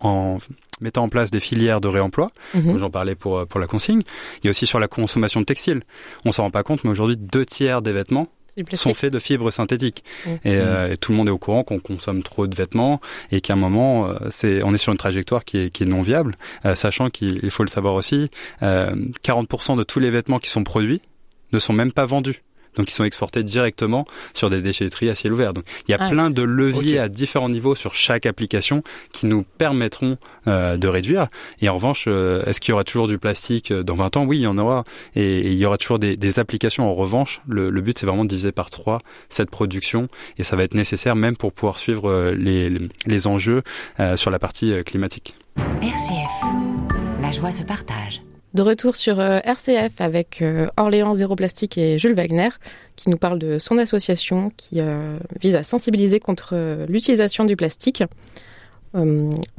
en 0.00 0.38
mettant 0.80 1.04
en 1.04 1.08
place 1.08 1.30
des 1.30 1.40
filières 1.40 1.80
de 1.80 1.88
réemploi. 1.88 2.28
Mmh. 2.54 2.78
J'en 2.78 2.90
parlais 2.90 3.14
pour 3.14 3.46
pour 3.46 3.60
la 3.60 3.66
consigne. 3.66 4.02
Il 4.42 4.46
y 4.46 4.48
a 4.48 4.50
aussi 4.50 4.66
sur 4.66 4.80
la 4.80 4.88
consommation 4.88 5.40
de 5.40 5.46
textiles. 5.46 5.82
On 6.24 6.32
s'en 6.32 6.44
rend 6.44 6.50
pas 6.50 6.62
compte, 6.62 6.84
mais 6.84 6.90
aujourd'hui 6.90 7.16
deux 7.16 7.46
tiers 7.46 7.82
des 7.82 7.92
vêtements 7.92 8.28
sont 8.74 8.94
faits 8.94 9.12
de 9.12 9.18
fibres 9.18 9.50
synthétiques. 9.50 10.04
Mmh. 10.26 10.30
Et, 10.30 10.38
euh, 10.56 10.92
et, 10.92 10.96
tout 10.96 11.12
le 11.12 11.18
monde 11.18 11.28
est 11.28 11.32
au 11.32 11.38
courant 11.38 11.64
qu'on 11.64 11.78
consomme 11.78 12.22
trop 12.22 12.46
de 12.46 12.54
vêtements 12.54 13.00
et 13.30 13.40
qu'à 13.40 13.54
un 13.54 13.56
moment, 13.56 14.08
euh, 14.08 14.14
c'est, 14.30 14.62
on 14.62 14.74
est 14.74 14.78
sur 14.78 14.92
une 14.92 14.98
trajectoire 14.98 15.44
qui 15.44 15.58
est, 15.58 15.70
qui 15.70 15.84
est 15.84 15.86
non 15.86 16.02
viable, 16.02 16.36
euh, 16.64 16.74
sachant 16.74 17.10
qu'il 17.10 17.50
faut 17.50 17.64
le 17.64 17.68
savoir 17.68 17.94
aussi, 17.94 18.30
40% 18.60 19.76
de 19.76 19.82
tous 19.82 20.00
les 20.00 20.10
vêtements 20.10 20.38
qui 20.38 20.50
sont 20.50 20.64
produits 20.64 21.00
ne 21.52 21.58
sont 21.58 21.72
même 21.72 21.92
pas 21.92 22.06
vendus 22.06 22.42
donc 22.76 22.90
ils 22.90 22.94
sont 22.94 23.04
exportés 23.04 23.42
directement 23.42 24.06
sur 24.34 24.50
des 24.50 24.62
déchetteries 24.62 25.10
à 25.10 25.14
ciel 25.14 25.32
ouvert. 25.32 25.52
Donc 25.52 25.64
il 25.88 25.92
y 25.92 25.94
a 25.94 25.98
ah, 26.00 26.08
plein 26.08 26.30
de 26.30 26.42
leviers 26.42 26.92
okay. 26.92 26.98
à 26.98 27.08
différents 27.08 27.48
niveaux 27.48 27.74
sur 27.74 27.94
chaque 27.94 28.26
application 28.26 28.82
qui 29.12 29.26
nous 29.26 29.44
permettront 29.58 30.18
euh, 30.46 30.76
de 30.76 30.88
réduire. 30.88 31.26
Et 31.60 31.68
en 31.68 31.74
revanche, 31.74 32.04
euh, 32.06 32.44
est-ce 32.44 32.60
qu'il 32.60 32.72
y 32.72 32.74
aura 32.74 32.84
toujours 32.84 33.06
du 33.06 33.18
plastique 33.18 33.70
euh, 33.70 33.82
dans 33.82 33.94
20 33.94 34.16
ans? 34.18 34.24
Oui, 34.24 34.38
il 34.38 34.42
y 34.42 34.46
en 34.46 34.58
aura. 34.58 34.84
Et, 35.14 35.22
et 35.22 35.50
il 35.50 35.58
y 35.58 35.66
aura 35.66 35.78
toujours 35.78 35.98
des, 35.98 36.16
des 36.16 36.38
applications. 36.38 36.90
En 36.90 36.94
revanche, 36.94 37.40
le, 37.48 37.70
le 37.70 37.80
but 37.80 37.98
c'est 37.98 38.06
vraiment 38.06 38.24
de 38.24 38.30
diviser 38.30 38.52
par 38.52 38.70
trois 38.70 38.98
cette 39.28 39.50
production 39.50 40.08
et 40.38 40.42
ça 40.42 40.56
va 40.56 40.62
être 40.62 40.74
nécessaire 40.74 41.16
même 41.16 41.36
pour 41.36 41.52
pouvoir 41.52 41.78
suivre 41.78 42.32
les, 42.36 42.70
les 43.06 43.26
enjeux 43.26 43.62
euh, 43.98 44.16
sur 44.16 44.30
la 44.30 44.38
partie 44.38 44.72
climatique. 44.84 45.34
RCF, 45.82 47.20
la 47.20 47.30
joie 47.30 47.50
se 47.50 47.62
partage. 47.62 48.22
De 48.52 48.62
retour 48.62 48.96
sur 48.96 49.20
euh, 49.20 49.38
RCF 49.44 50.00
avec 50.00 50.42
euh, 50.42 50.66
Orléans 50.76 51.14
Zéro 51.14 51.36
Plastique 51.36 51.78
et 51.78 52.00
Jules 52.00 52.14
Wagner, 52.14 52.48
qui 52.96 53.08
nous 53.08 53.16
parle 53.16 53.38
de 53.38 53.60
son 53.60 53.78
association 53.78 54.50
qui 54.56 54.80
euh, 54.80 55.18
vise 55.40 55.54
à 55.54 55.62
sensibiliser 55.62 56.18
contre 56.18 56.56
l'utilisation 56.88 57.44
du 57.44 57.54
plastique. 57.56 58.02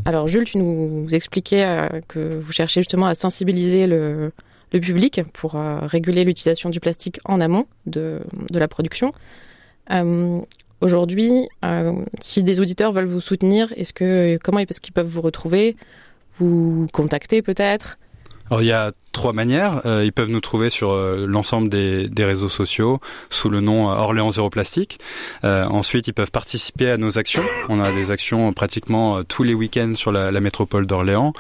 Alors 0.04 0.28
Jules, 0.28 0.44
tu 0.44 0.58
nous 0.58 1.08
expliquais 1.16 1.88
que 2.10 2.38
vous 2.38 2.52
cherchez 2.52 2.82
justement 2.82 3.06
à 3.06 3.16
sensibiliser 3.16 3.88
le, 3.88 4.34
public 4.72 5.22
pour 5.32 5.54
réguler 5.54 6.26
l'utilisation 6.26 6.70
du 6.70 6.82
plastique 6.82 7.20
en 7.24 7.40
amont 7.40 7.66
de, 7.86 8.20
de 8.50 8.60
la 8.60 8.68
production. 8.68 9.14
Aujourd'hui, 10.82 11.48
si 12.20 12.44
des 12.44 12.60
auditeurs 12.60 12.92
veulent 12.92 13.06
vous 13.06 13.22
soutenir, 13.22 13.72
est-ce 13.78 13.94
que 13.94 14.38
comment 14.44 14.60
est-ce 14.60 14.82
qu'ils 14.82 14.94
peuvent 14.94 15.08
vous 15.08 15.22
retrouver, 15.22 15.78
vous 16.34 16.88
contacter 16.92 17.42
peut-être? 17.42 17.98
Il 18.60 18.68
y 18.68 18.72
a 18.72 18.92
trois 19.12 19.34
manières. 19.34 19.82
Euh, 19.86 20.04
ils 20.04 20.14
peuvent 20.14 20.30
nous 20.30 20.42
trouver 20.42 20.70
sur 20.70 20.92
euh, 20.92 21.26
l'ensemble 21.28 21.70
des, 21.70 22.08
des, 22.08 22.26
réseaux 22.26 22.50
sociaux 22.50 23.00
sous 23.30 23.50
le 23.50 23.60
nom 23.60 23.90
euh, 23.90 23.94
Orléans 23.94 24.32
Zéro 24.32 24.50
Plastique. 24.50 25.00
Euh, 25.44 25.66
ensuite, 25.66 26.08
ils 26.08 26.14
peuvent 26.14 26.32
participer 26.32 26.90
à 26.90 26.98
nos 26.98 27.18
actions. 27.18 27.44
On 27.70 27.80
a 27.80 27.92
des 27.92 28.12
actions 28.12 28.52
pratiquement 28.54 29.24
tous 29.24 29.44
les 29.44 29.54
week-ends 29.54 29.94
sur 29.96 30.12
la, 30.12 30.32
la 30.32 30.42
métropole 30.42 30.86
d'Orléans, 30.86 31.34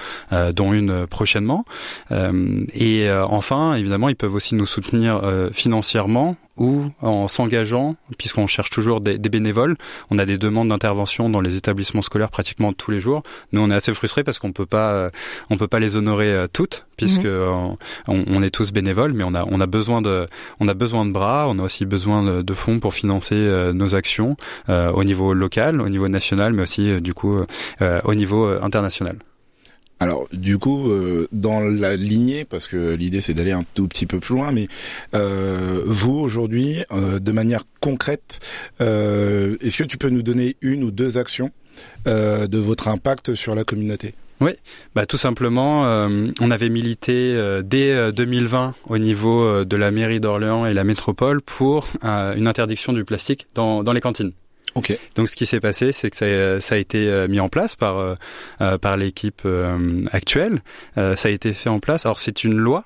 dont 0.53 0.73
une 0.73 1.07
prochainement. 1.07 1.65
et 2.11 3.11
enfin, 3.11 3.73
évidemment, 3.73 4.09
ils 4.09 4.15
peuvent 4.15 4.33
aussi 4.33 4.55
nous 4.55 4.65
soutenir 4.65 5.21
financièrement 5.51 6.35
ou 6.61 6.91
en 7.01 7.27
s'engageant, 7.27 7.95
puisqu'on 8.19 8.45
cherche 8.45 8.69
toujours 8.69 9.01
des, 9.01 9.17
des, 9.17 9.29
bénévoles. 9.29 9.75
On 10.11 10.19
a 10.19 10.27
des 10.27 10.37
demandes 10.37 10.69
d'intervention 10.69 11.27
dans 11.27 11.41
les 11.41 11.55
établissements 11.55 12.03
scolaires 12.03 12.29
pratiquement 12.29 12.71
tous 12.71 12.91
les 12.91 12.99
jours. 12.99 13.23
Nous, 13.51 13.61
on 13.61 13.71
est 13.71 13.73
assez 13.73 13.91
frustrés 13.95 14.23
parce 14.23 14.37
qu'on 14.37 14.51
peut 14.51 14.67
pas, 14.67 15.09
on 15.49 15.57
peut 15.57 15.67
pas 15.67 15.79
les 15.79 15.97
honorer 15.97 16.45
toutes, 16.53 16.85
puisque 16.97 17.25
mhm. 17.25 17.77
on, 18.07 18.23
on, 18.27 18.43
est 18.43 18.51
tous 18.51 18.71
bénévoles, 18.71 19.13
mais 19.13 19.23
on 19.23 19.33
a, 19.33 19.43
on 19.49 19.59
a 19.59 19.65
besoin 19.65 20.03
de, 20.03 20.27
on 20.59 20.67
a 20.67 20.75
besoin 20.75 21.03
de 21.05 21.11
bras, 21.11 21.47
on 21.49 21.57
a 21.57 21.63
aussi 21.63 21.85
besoin 21.85 22.23
de, 22.23 22.41
de 22.43 22.53
fonds 22.53 22.79
pour 22.79 22.93
financer 22.93 23.35
nos 23.73 23.95
actions 23.95 24.37
au 24.67 25.03
niveau 25.03 25.33
local, 25.33 25.81
au 25.81 25.89
niveau 25.89 26.09
national, 26.09 26.53
mais 26.53 26.61
aussi 26.61 27.01
du 27.01 27.15
coup 27.15 27.39
au 28.03 28.13
niveau 28.13 28.45
international. 28.61 29.17
Alors 30.01 30.27
du 30.33 30.57
coup, 30.57 30.89
euh, 30.89 31.27
dans 31.31 31.59
la 31.59 31.95
lignée, 31.95 32.43
parce 32.43 32.67
que 32.67 32.95
l'idée 32.95 33.21
c'est 33.21 33.35
d'aller 33.35 33.51
un 33.51 33.63
tout 33.75 33.87
petit 33.87 34.07
peu 34.07 34.19
plus 34.19 34.33
loin, 34.33 34.51
mais 34.51 34.67
euh, 35.13 35.83
vous 35.85 36.15
aujourd'hui, 36.15 36.83
euh, 36.91 37.19
de 37.19 37.31
manière 37.31 37.65
concrète, 37.81 38.39
est-ce 38.79 39.77
que 39.77 39.83
tu 39.83 39.99
peux 39.99 40.09
nous 40.09 40.23
donner 40.23 40.57
une 40.61 40.83
ou 40.83 40.89
deux 40.89 41.19
actions 41.19 41.51
de 42.05 42.57
votre 42.57 42.87
impact 42.87 43.35
sur 43.35 43.53
la 43.53 43.63
communauté? 43.63 44.15
Oui, 44.39 44.53
bah 44.95 45.05
tout 45.05 45.17
simplement, 45.17 45.83
on 46.39 46.51
avait 46.51 46.69
milité 46.69 47.39
dès 47.63 48.11
2020 48.11 48.73
au 48.87 48.97
niveau 48.97 49.63
de 49.63 49.77
la 49.77 49.91
mairie 49.91 50.19
d'Orléans 50.19 50.65
et 50.65 50.73
la 50.73 50.83
métropole 50.83 51.41
pour 51.43 51.87
une 52.03 52.47
interdiction 52.47 52.91
du 52.91 53.05
plastique 53.05 53.45
dans 53.53 53.93
les 53.93 54.01
cantines. 54.01 54.33
Okay. 54.75 54.97
Donc 55.15 55.27
ce 55.29 55.35
qui 55.35 55.45
s'est 55.45 55.59
passé, 55.59 55.91
c'est 55.91 56.09
que 56.09 56.15
ça, 56.15 56.61
ça, 56.61 56.75
a 56.75 56.77
été 56.77 57.09
euh, 57.09 57.27
mis 57.27 57.39
en 57.39 57.49
place 57.49 57.75
par 57.75 57.97
euh, 57.97 58.15
euh, 58.61 58.77
par 58.77 58.97
l'équipe 58.97 59.47
actuelle. 60.11 60.61
ça 60.95 61.27
a 61.27 61.29
été 61.29 61.53
fait 61.53 61.69
en 61.69 61.79
place. 61.79 62.05
Alors 62.05 62.19
c'est 62.19 62.43
une 62.43 62.55
loi 62.55 62.85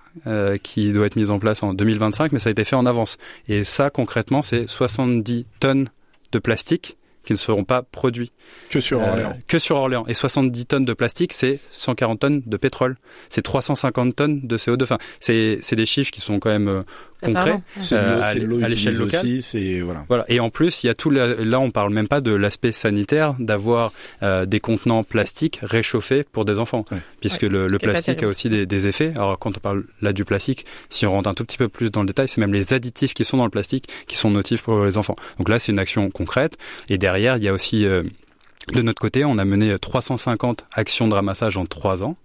qui 0.64 0.92
doit 0.92 1.06
être 1.06 1.16
mise 1.16 1.32
en 1.32 1.40
place 1.40 1.64
en 1.64 1.74
2025, 1.74 2.32
mais 2.32 2.40
ça 2.40 2.50
a 2.50 2.52
été 2.52 2.64
fait 2.64 2.76
en 2.76 2.86
avance. 2.86 3.18
Et 3.48 3.64
ça 3.64 3.90
concrètement, 3.90 4.42
c'est 4.42 4.68
70 4.68 5.46
tonnes 5.60 5.90
de 6.32 6.40
plastique 6.40 6.98
qui 7.26 7.34
ne 7.34 7.38
seront 7.38 7.64
pas 7.64 7.82
produits. 7.82 8.32
Que 8.70 8.80
sur 8.80 9.02
Orléans. 9.02 9.36
que 9.48 9.58
sur 9.58 9.78
Orléans. 9.78 10.06
Et 10.08 10.14
70 10.14 10.66
tonnes 10.68 10.86
de 10.86 10.94
plastique, 10.94 11.34
c'est 11.34 11.60
140 11.72 12.20
tonnes 12.20 12.42
de 12.46 12.58
pétrole. 12.58 12.98
C'est 13.30 13.42
350 13.42 14.16
tonnes 14.16 14.42
de 14.44 14.58
CO2. 14.58 14.84
Enfin, 14.84 15.00
c'est, 15.20 15.58
c'est 15.62 15.76
des 15.76 15.88
chiffres 15.88 16.12
qui 16.12 16.22
sont 16.22 16.40
quand 16.40 16.52
même 16.52 16.84
concret 17.26 17.62
euh, 17.92 18.22
à, 18.22 18.34
l'échelle 18.34 18.98
locale. 18.98 19.26
Aussi, 19.26 19.80
voilà. 19.82 20.06
voilà. 20.08 20.26
Et 20.28 20.40
en 20.40 20.50
plus, 20.50 20.84
il 20.84 20.88
y 20.88 20.90
a 20.90 20.94
tout 20.94 21.10
là, 21.10 21.60
on 21.60 21.72
parle 21.72 21.94
même 21.94 22.08
pas 22.08 22.22
de 22.22 22.32
l'aspect 22.32 22.72
sanitaire 22.72 23.36
d'avoir 23.40 23.92
euh, 24.24 24.46
des 24.46 24.60
contenants 24.60 25.04
plastiques 25.04 25.60
réchauffés 25.62 26.24
pour 26.24 26.46
des 26.46 26.60
enfants, 26.60 26.86
puisque 27.20 27.44
le, 27.44 27.68
le 27.68 27.78
plastique 27.78 28.24
a 28.24 28.28
aussi 28.28 28.50
des, 28.50 28.66
des, 28.66 28.88
effets. 28.88 29.14
Alors 29.16 29.40
quand 29.40 29.58
on 29.58 29.60
parle 29.60 29.86
là 30.02 30.14
du 30.14 30.26
plastique, 30.26 30.66
si 30.90 31.06
on 31.06 31.12
rentre 31.12 31.30
un 31.30 31.34
tout 31.34 31.46
petit 31.46 31.58
peu 31.58 31.68
plus 31.68 31.92
dans 31.92 32.02
le 32.02 32.08
détail, 32.08 32.28
c'est 32.28 32.42
même 32.42 32.54
les 32.54 32.74
additifs 32.74 33.14
qui 33.14 33.24
sont 33.24 33.38
dans 33.38 33.46
le 33.46 33.50
plastique 33.50 33.88
qui 34.08 34.18
sont 34.18 34.30
notifs 34.30 34.62
pour 34.62 34.84
les 34.86 34.98
enfants. 34.98 35.16
Donc 35.38 35.50
là, 35.50 35.60
c'est 35.60 35.72
une 35.72 35.80
action 35.80 36.10
concrète. 36.10 36.58
Et 36.90 36.98
derrière, 36.98 37.38
il 37.38 37.44
y 37.44 37.48
a 37.48 37.54
aussi 37.54 37.86
euh, 37.86 38.04
de 38.74 38.82
notre 38.82 39.02
côté, 39.02 39.26
on 39.26 39.38
a 39.38 39.46
mené 39.46 39.78
350 39.78 40.66
actions 40.74 41.08
de 41.08 41.14
ramassage 41.14 41.58
en 41.58 41.66
trois 41.66 42.04
ans. 42.04 42.18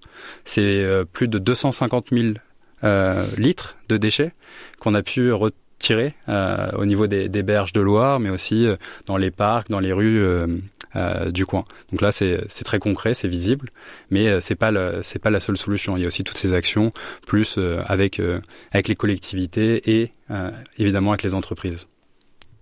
C'est 0.45 0.63
euh, 0.63 1.05
plus 1.05 1.29
de 1.29 1.39
250 1.39 2.09
000 2.13 2.25
euh, 2.27 2.35
litres 2.83 3.77
de 3.89 3.97
déchets 3.97 4.33
qu'on 4.81 4.95
a 4.95 5.03
pu 5.03 5.33
retirer 5.33 6.15
euh, 6.29 6.71
au 6.77 6.85
niveau 6.85 7.07
des, 7.07 7.43
berges 7.43 7.73
de 7.73 7.81
Loire, 7.81 8.21
mais 8.21 8.31
aussi 8.31 8.67
euh, 8.67 8.77
dans 9.07 9.17
les 9.17 9.31
parcs, 9.31 9.71
dans 9.71 9.81
les 9.81 9.93
rues 9.93 10.23
euh, 10.23 11.31
du 11.31 11.47
coin. 11.47 11.65
Donc 11.91 12.03
là, 12.03 12.13
c'est 12.13 12.65
très 12.65 12.79
concret, 12.79 13.15
c'est 13.15 13.29
visible, 13.29 13.71
mais 14.11 14.41
c'est 14.41 14.57
pas 14.57 14.73
c'est 15.03 15.21
pas 15.21 15.31
la 15.31 15.41
seule 15.41 15.57
solution. 15.57 15.97
Il 15.97 16.01
y 16.01 16.05
a 16.05 16.09
aussi 16.09 16.25
toutes 16.25 16.39
ces 16.39 16.53
actions, 16.53 16.93
plus 17.27 17.59
avec 17.87 18.21
avec 18.73 18.89
les 18.89 18.97
collectivités 18.97 20.01
et 20.01 20.13
évidemment 20.79 21.13
avec 21.13 21.23
les 21.23 21.35
entreprises. 21.35 21.87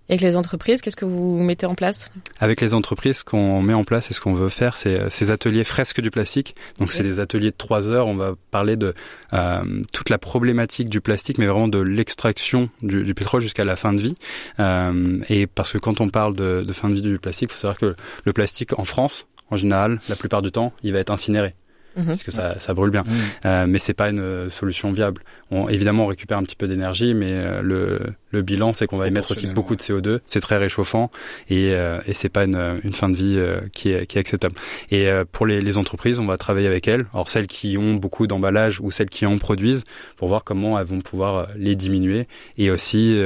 Et 0.09 0.13
avec 0.13 0.21
les 0.21 0.35
entreprises, 0.35 0.81
qu'est-ce 0.81 0.95
que 0.95 1.05
vous 1.05 1.37
mettez 1.37 1.67
en 1.67 1.75
place? 1.75 2.11
Avec 2.39 2.61
les 2.61 2.73
entreprises, 2.73 3.17
ce 3.17 3.23
qu'on 3.23 3.61
met 3.61 3.75
en 3.75 3.83
place 3.83 4.09
et 4.09 4.15
ce 4.15 4.19
qu'on 4.19 4.33
veut 4.33 4.49
faire, 4.49 4.75
c'est 4.75 4.99
euh, 4.99 5.09
ces 5.11 5.29
ateliers 5.29 5.63
fresques 5.63 6.01
du 6.01 6.09
plastique. 6.09 6.55
Donc 6.79 6.91
c'est 6.91 7.03
des 7.03 7.19
ateliers 7.19 7.51
de 7.51 7.55
trois 7.55 7.89
heures. 7.89 8.07
On 8.07 8.15
va 8.15 8.33
parler 8.49 8.75
de 8.75 8.95
euh, 9.33 9.83
toute 9.93 10.09
la 10.09 10.17
problématique 10.17 10.89
du 10.89 10.99
plastique, 10.99 11.37
mais 11.37 11.45
vraiment 11.45 11.67
de 11.67 11.77
l'extraction 11.77 12.69
du, 12.81 13.03
du, 13.03 13.13
pétrole 13.13 13.41
jusqu'à 13.41 13.65
la 13.65 13.75
fin 13.75 13.93
de 13.93 13.99
vie. 13.99 14.15
Euh, 14.59 15.19
et 15.29 15.45
parce 15.45 15.71
que 15.71 15.77
quand 15.77 16.01
on 16.01 16.09
parle 16.09 16.35
de, 16.35 16.63
de 16.65 16.73
fin 16.73 16.89
de 16.89 16.95
vie 16.95 17.03
du 17.03 17.19
plastique, 17.19 17.49
il 17.51 17.53
faut 17.53 17.59
savoir 17.59 17.77
que 17.77 17.95
le 18.23 18.33
plastique 18.33 18.79
en 18.79 18.85
France, 18.85 19.27
en 19.51 19.57
général, 19.57 19.99
la 20.09 20.15
plupart 20.15 20.41
du 20.41 20.51
temps, 20.51 20.73
il 20.81 20.91
va 20.91 20.99
être 20.99 21.11
incinéré. 21.11 21.53
Mhm. 21.99 22.07
parce 22.07 22.23
que 22.23 22.31
ça, 22.31 22.59
ça 22.59 22.73
brûle 22.73 22.91
bien. 22.91 23.03
Mhm. 23.05 23.13
Euh, 23.45 23.65
mais 23.67 23.79
c'est 23.79 23.93
pas 23.93 24.09
une 24.09 24.19
euh, 24.19 24.49
solution 24.49 24.91
viable. 24.91 25.21
On, 25.51 25.67
évidemment, 25.67 26.05
on 26.05 26.07
récupère 26.07 26.37
un 26.37 26.43
petit 26.43 26.55
peu 26.55 26.67
d'énergie, 26.67 27.13
mais 27.13 27.31
euh, 27.31 27.61
le, 27.61 27.99
le 28.31 28.41
bilan, 28.41 28.73
c'est 28.73 28.87
qu'on 28.87 28.97
va 28.97 29.07
émettre 29.07 29.31
aussi 29.31 29.47
beaucoup 29.47 29.75
de 29.75 29.81
CO2. 29.81 30.19
C'est 30.25 30.39
très 30.39 30.57
réchauffant 30.57 31.11
et, 31.49 31.73
euh, 31.73 31.99
et 32.07 32.13
c'est 32.13 32.29
pas 32.29 32.45
une, 32.45 32.79
une, 32.83 32.93
fin 32.93 33.09
de 33.09 33.15
vie 33.15 33.39
qui, 33.73 33.89
est, 33.89 34.05
qui 34.05 34.17
est 34.17 34.21
acceptable. 34.21 34.55
Et 34.91 35.09
pour 35.31 35.45
les, 35.45 35.61
les, 35.61 35.77
entreprises, 35.77 36.19
on 36.19 36.25
va 36.25 36.37
travailler 36.37 36.67
avec 36.67 36.87
elles. 36.87 37.05
Alors 37.13 37.29
celles 37.29 37.47
qui 37.47 37.77
ont 37.77 37.95
beaucoup 37.95 38.27
d'emballage 38.27 38.79
ou 38.81 38.91
celles 38.91 39.09
qui 39.09 39.25
en 39.25 39.37
produisent, 39.37 39.83
pour 40.17 40.27
voir 40.27 40.43
comment 40.43 40.79
elles 40.79 40.87
vont 40.87 41.01
pouvoir 41.01 41.47
les 41.55 41.75
diminuer 41.75 42.27
et 42.57 42.71
aussi 42.71 43.19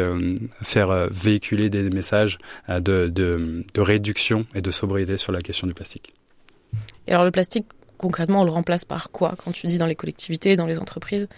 faire 0.61 1.07
véhiculer 1.11 1.69
des 1.69 1.89
messages 1.89 2.37
de, 2.69 3.07
de, 3.07 3.63
de 3.73 3.81
réduction 3.81 4.45
et 4.55 4.61
de 4.61 4.71
sobriété 4.71 5.17
sur 5.17 5.31
la 5.31 5.41
question 5.41 5.67
du 5.67 5.73
plastique. 5.73 6.13
Et 7.07 7.11
alors 7.11 7.25
le 7.25 7.31
plastique, 7.31 7.65
concrètement, 8.03 8.41
on 8.41 8.43
le 8.43 8.51
remplace 8.51 8.83
par 8.83 9.11
quoi 9.11 9.35
Quand 9.41 9.53
tu 9.53 9.65
dis 9.67 9.77
dans 9.77 9.85
les 9.85 9.95
collectivités, 9.95 10.57
dans 10.57 10.65
les 10.65 10.77
entreprises? 10.77 11.29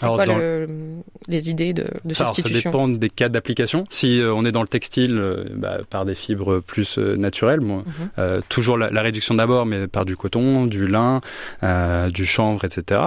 C'est 0.00 0.06
quoi 0.06 0.24
le, 0.24 0.66
les 1.28 1.50
idées 1.50 1.74
de, 1.74 1.86
de 2.06 2.14
ça, 2.14 2.28
substitution 2.28 2.72
Ça 2.72 2.78
dépend 2.78 2.88
des 2.88 3.10
cas 3.10 3.28
d'application. 3.28 3.84
Si 3.90 4.18
euh, 4.18 4.32
on 4.32 4.46
est 4.46 4.52
dans 4.52 4.62
le 4.62 4.68
textile, 4.68 5.18
euh, 5.18 5.44
bah, 5.52 5.80
par 5.90 6.06
des 6.06 6.14
fibres 6.14 6.60
plus 6.60 6.96
euh, 6.96 7.16
naturelles, 7.16 7.60
moi, 7.60 7.84
mhm. 8.16 8.40
toujours 8.48 8.78
la, 8.78 8.88
la 8.88 9.02
réduction 9.02 9.34
d'abord, 9.34 9.66
mais 9.66 9.88
par 9.88 10.06
du 10.06 10.16
coton, 10.16 10.64
du 10.64 10.86
lin, 10.86 11.20
du 12.14 12.24
chanvre, 12.24 12.64
etc. 12.64 13.02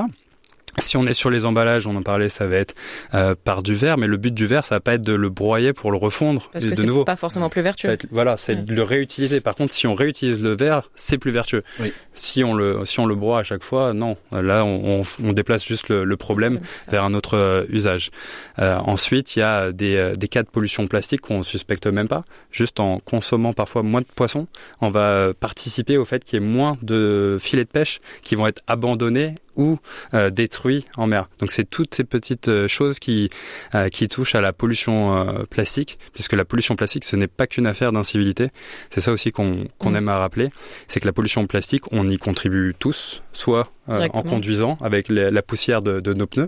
Si 0.79 0.97
on 0.97 1.05
est 1.05 1.13
sur 1.13 1.29
les 1.29 1.45
emballages, 1.45 1.85
on 1.85 1.95
en 1.95 2.01
parlait, 2.01 2.29
ça 2.29 2.47
va 2.47 2.55
être 2.55 2.73
euh, 3.13 3.35
par 3.41 3.61
du 3.61 3.73
verre, 3.73 3.97
mais 3.97 4.07
le 4.07 4.17
but 4.17 4.33
du 4.33 4.45
verre, 4.45 4.65
ça 4.65 4.75
va 4.75 4.79
pas 4.79 4.95
être 4.95 5.03
de 5.03 5.13
le 5.13 5.29
broyer 5.29 5.73
pour 5.73 5.91
le 5.91 5.97
refondre 5.97 6.49
Parce 6.51 6.65
que 6.65 6.71
de 6.71 6.75
c'est 6.75 7.05
pas 7.05 7.15
forcément 7.15 7.49
plus 7.49 7.61
vertueux. 7.61 7.97
voilà, 8.11 8.37
c'est 8.37 8.55
de 8.55 8.73
le 8.73 8.83
réutiliser. 8.83 9.39
Par 9.39 9.55
contre, 9.55 9.73
si 9.73 9.85
on 9.85 9.93
réutilise 9.93 10.39
le 10.39 10.55
verre, 10.55 10.89
c'est 10.95 11.17
plus 11.17 11.31
vertueux. 11.31 11.61
Oui. 11.79 11.93
Si 12.13 12.43
on 12.43 12.53
le 12.53 12.85
si 12.85 12.99
on 12.99 13.05
le 13.05 13.15
broie 13.15 13.39
à 13.39 13.43
chaque 13.43 13.63
fois, 13.63 13.93
non. 13.93 14.17
Là, 14.31 14.65
on, 14.65 15.03
on, 15.23 15.33
déplace 15.33 15.65
juste 15.65 15.89
le, 15.89 16.03
le 16.03 16.17
problème 16.17 16.59
vers 16.89 17.03
un 17.03 17.13
autre 17.13 17.37
euh, 17.37 17.65
usage. 17.69 18.11
Euh, 18.59 18.75
ensuite, 18.77 19.35
il 19.35 19.39
y 19.39 19.43
a 19.43 19.71
des, 19.71 20.13
des 20.17 20.27
cas 20.27 20.43
de 20.43 20.49
pollution 20.49 20.87
plastique 20.87 21.21
qu'on 21.21 21.43
suspecte 21.43 21.87
même 21.87 22.07
pas. 22.07 22.23
Juste 22.51 22.79
en 22.79 22.99
consommant 22.99 23.53
parfois 23.53 23.83
moins 23.83 24.01
de 24.01 24.07
poissons, 24.15 24.47
on 24.81 24.89
va 24.89 25.33
participer 25.39 25.97
au 25.97 26.05
fait 26.05 26.23
qu'il 26.23 26.39
y 26.39 26.43
ait 26.43 26.45
moins 26.45 26.77
de 26.81 27.37
filets 27.39 27.65
de 27.65 27.69
pêche 27.69 27.99
qui 28.21 28.35
vont 28.35 28.47
être 28.47 28.61
abandonnés 28.67 29.35
ou 29.55 29.77
euh, 30.13 30.29
détruits 30.29 30.85
en 30.97 31.07
mer. 31.07 31.27
Donc 31.39 31.51
c'est 31.51 31.69
toutes 31.69 31.95
ces 31.95 32.03
petites 32.03 32.47
euh, 32.47 32.67
choses 32.67 32.99
qui 32.99 33.29
euh, 33.75 33.89
qui 33.89 34.07
touchent 34.07 34.35
à 34.35 34.41
la 34.41 34.53
pollution 34.53 35.17
euh, 35.17 35.43
plastique, 35.43 35.99
puisque 36.13 36.33
la 36.33 36.45
pollution 36.45 36.75
plastique 36.75 37.05
ce 37.05 37.15
n'est 37.15 37.27
pas 37.27 37.47
qu'une 37.47 37.67
affaire 37.67 37.91
d'incivilité. 37.91 38.49
C'est 38.89 39.01
ça 39.01 39.11
aussi 39.11 39.31
qu'on 39.31 39.67
qu'on 39.77 39.91
mm. 39.91 39.95
aime 39.95 40.09
à 40.09 40.17
rappeler, 40.19 40.49
c'est 40.87 40.99
que 40.99 41.05
la 41.05 41.13
pollution 41.13 41.45
plastique, 41.47 41.91
on 41.91 42.09
y 42.09 42.17
contribue 42.17 42.75
tous, 42.77 43.23
soit 43.33 43.71
en 43.87 44.23
conduisant 44.23 44.77
avec 44.81 45.09
la 45.09 45.41
poussière 45.41 45.81
de, 45.81 45.99
de 45.99 46.13
nos 46.13 46.27
pneus, 46.27 46.47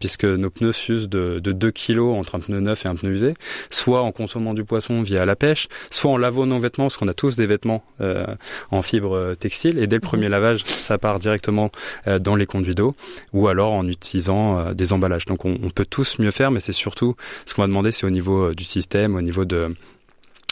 puisque 0.00 0.24
nos 0.24 0.50
pneus 0.50 0.72
s'usent 0.72 1.08
de, 1.08 1.38
de 1.38 1.52
2 1.52 1.70
kilos 1.70 2.16
entre 2.16 2.34
un 2.34 2.40
pneu 2.40 2.60
neuf 2.60 2.84
et 2.84 2.88
un 2.88 2.94
pneu 2.94 3.10
usé, 3.10 3.34
soit 3.70 4.02
en 4.02 4.12
consommant 4.12 4.54
du 4.54 4.64
poisson 4.64 5.02
via 5.02 5.24
la 5.24 5.36
pêche, 5.36 5.68
soit 5.90 6.10
en 6.10 6.16
lavant 6.16 6.46
nos 6.46 6.58
vêtements, 6.58 6.86
parce 6.86 6.96
qu'on 6.96 7.08
a 7.08 7.14
tous 7.14 7.36
des 7.36 7.46
vêtements 7.46 7.84
en 8.70 8.82
fibre 8.82 9.34
textile, 9.38 9.78
et 9.78 9.86
dès 9.86 9.96
le 9.96 10.00
premier 10.00 10.28
lavage, 10.28 10.64
ça 10.64 10.98
part 10.98 11.18
directement 11.18 11.70
dans 12.20 12.36
les 12.36 12.46
conduits 12.46 12.74
d'eau 12.74 12.94
ou 13.32 13.48
alors 13.48 13.72
en 13.72 13.86
utilisant 13.88 14.58
euh, 14.58 14.74
des 14.74 14.92
emballages. 14.92 15.24
Donc 15.26 15.44
on, 15.44 15.56
peut 15.74 15.86
tous 15.86 16.18
mieux 16.18 16.30
faire, 16.30 16.50
mais 16.50 16.60
c'est 16.60 16.72
surtout 16.72 17.16
ce 17.46 17.54
qu'on 17.54 17.62
va 17.62 17.68
demander, 17.68 17.92
c'est 17.92 18.06
au 18.06 18.10
niveau 18.10 18.46
euh, 18.46 18.54
du 18.54 18.64
système, 18.64 19.14
au 19.14 19.22
niveau 19.22 19.44
de 19.44 19.74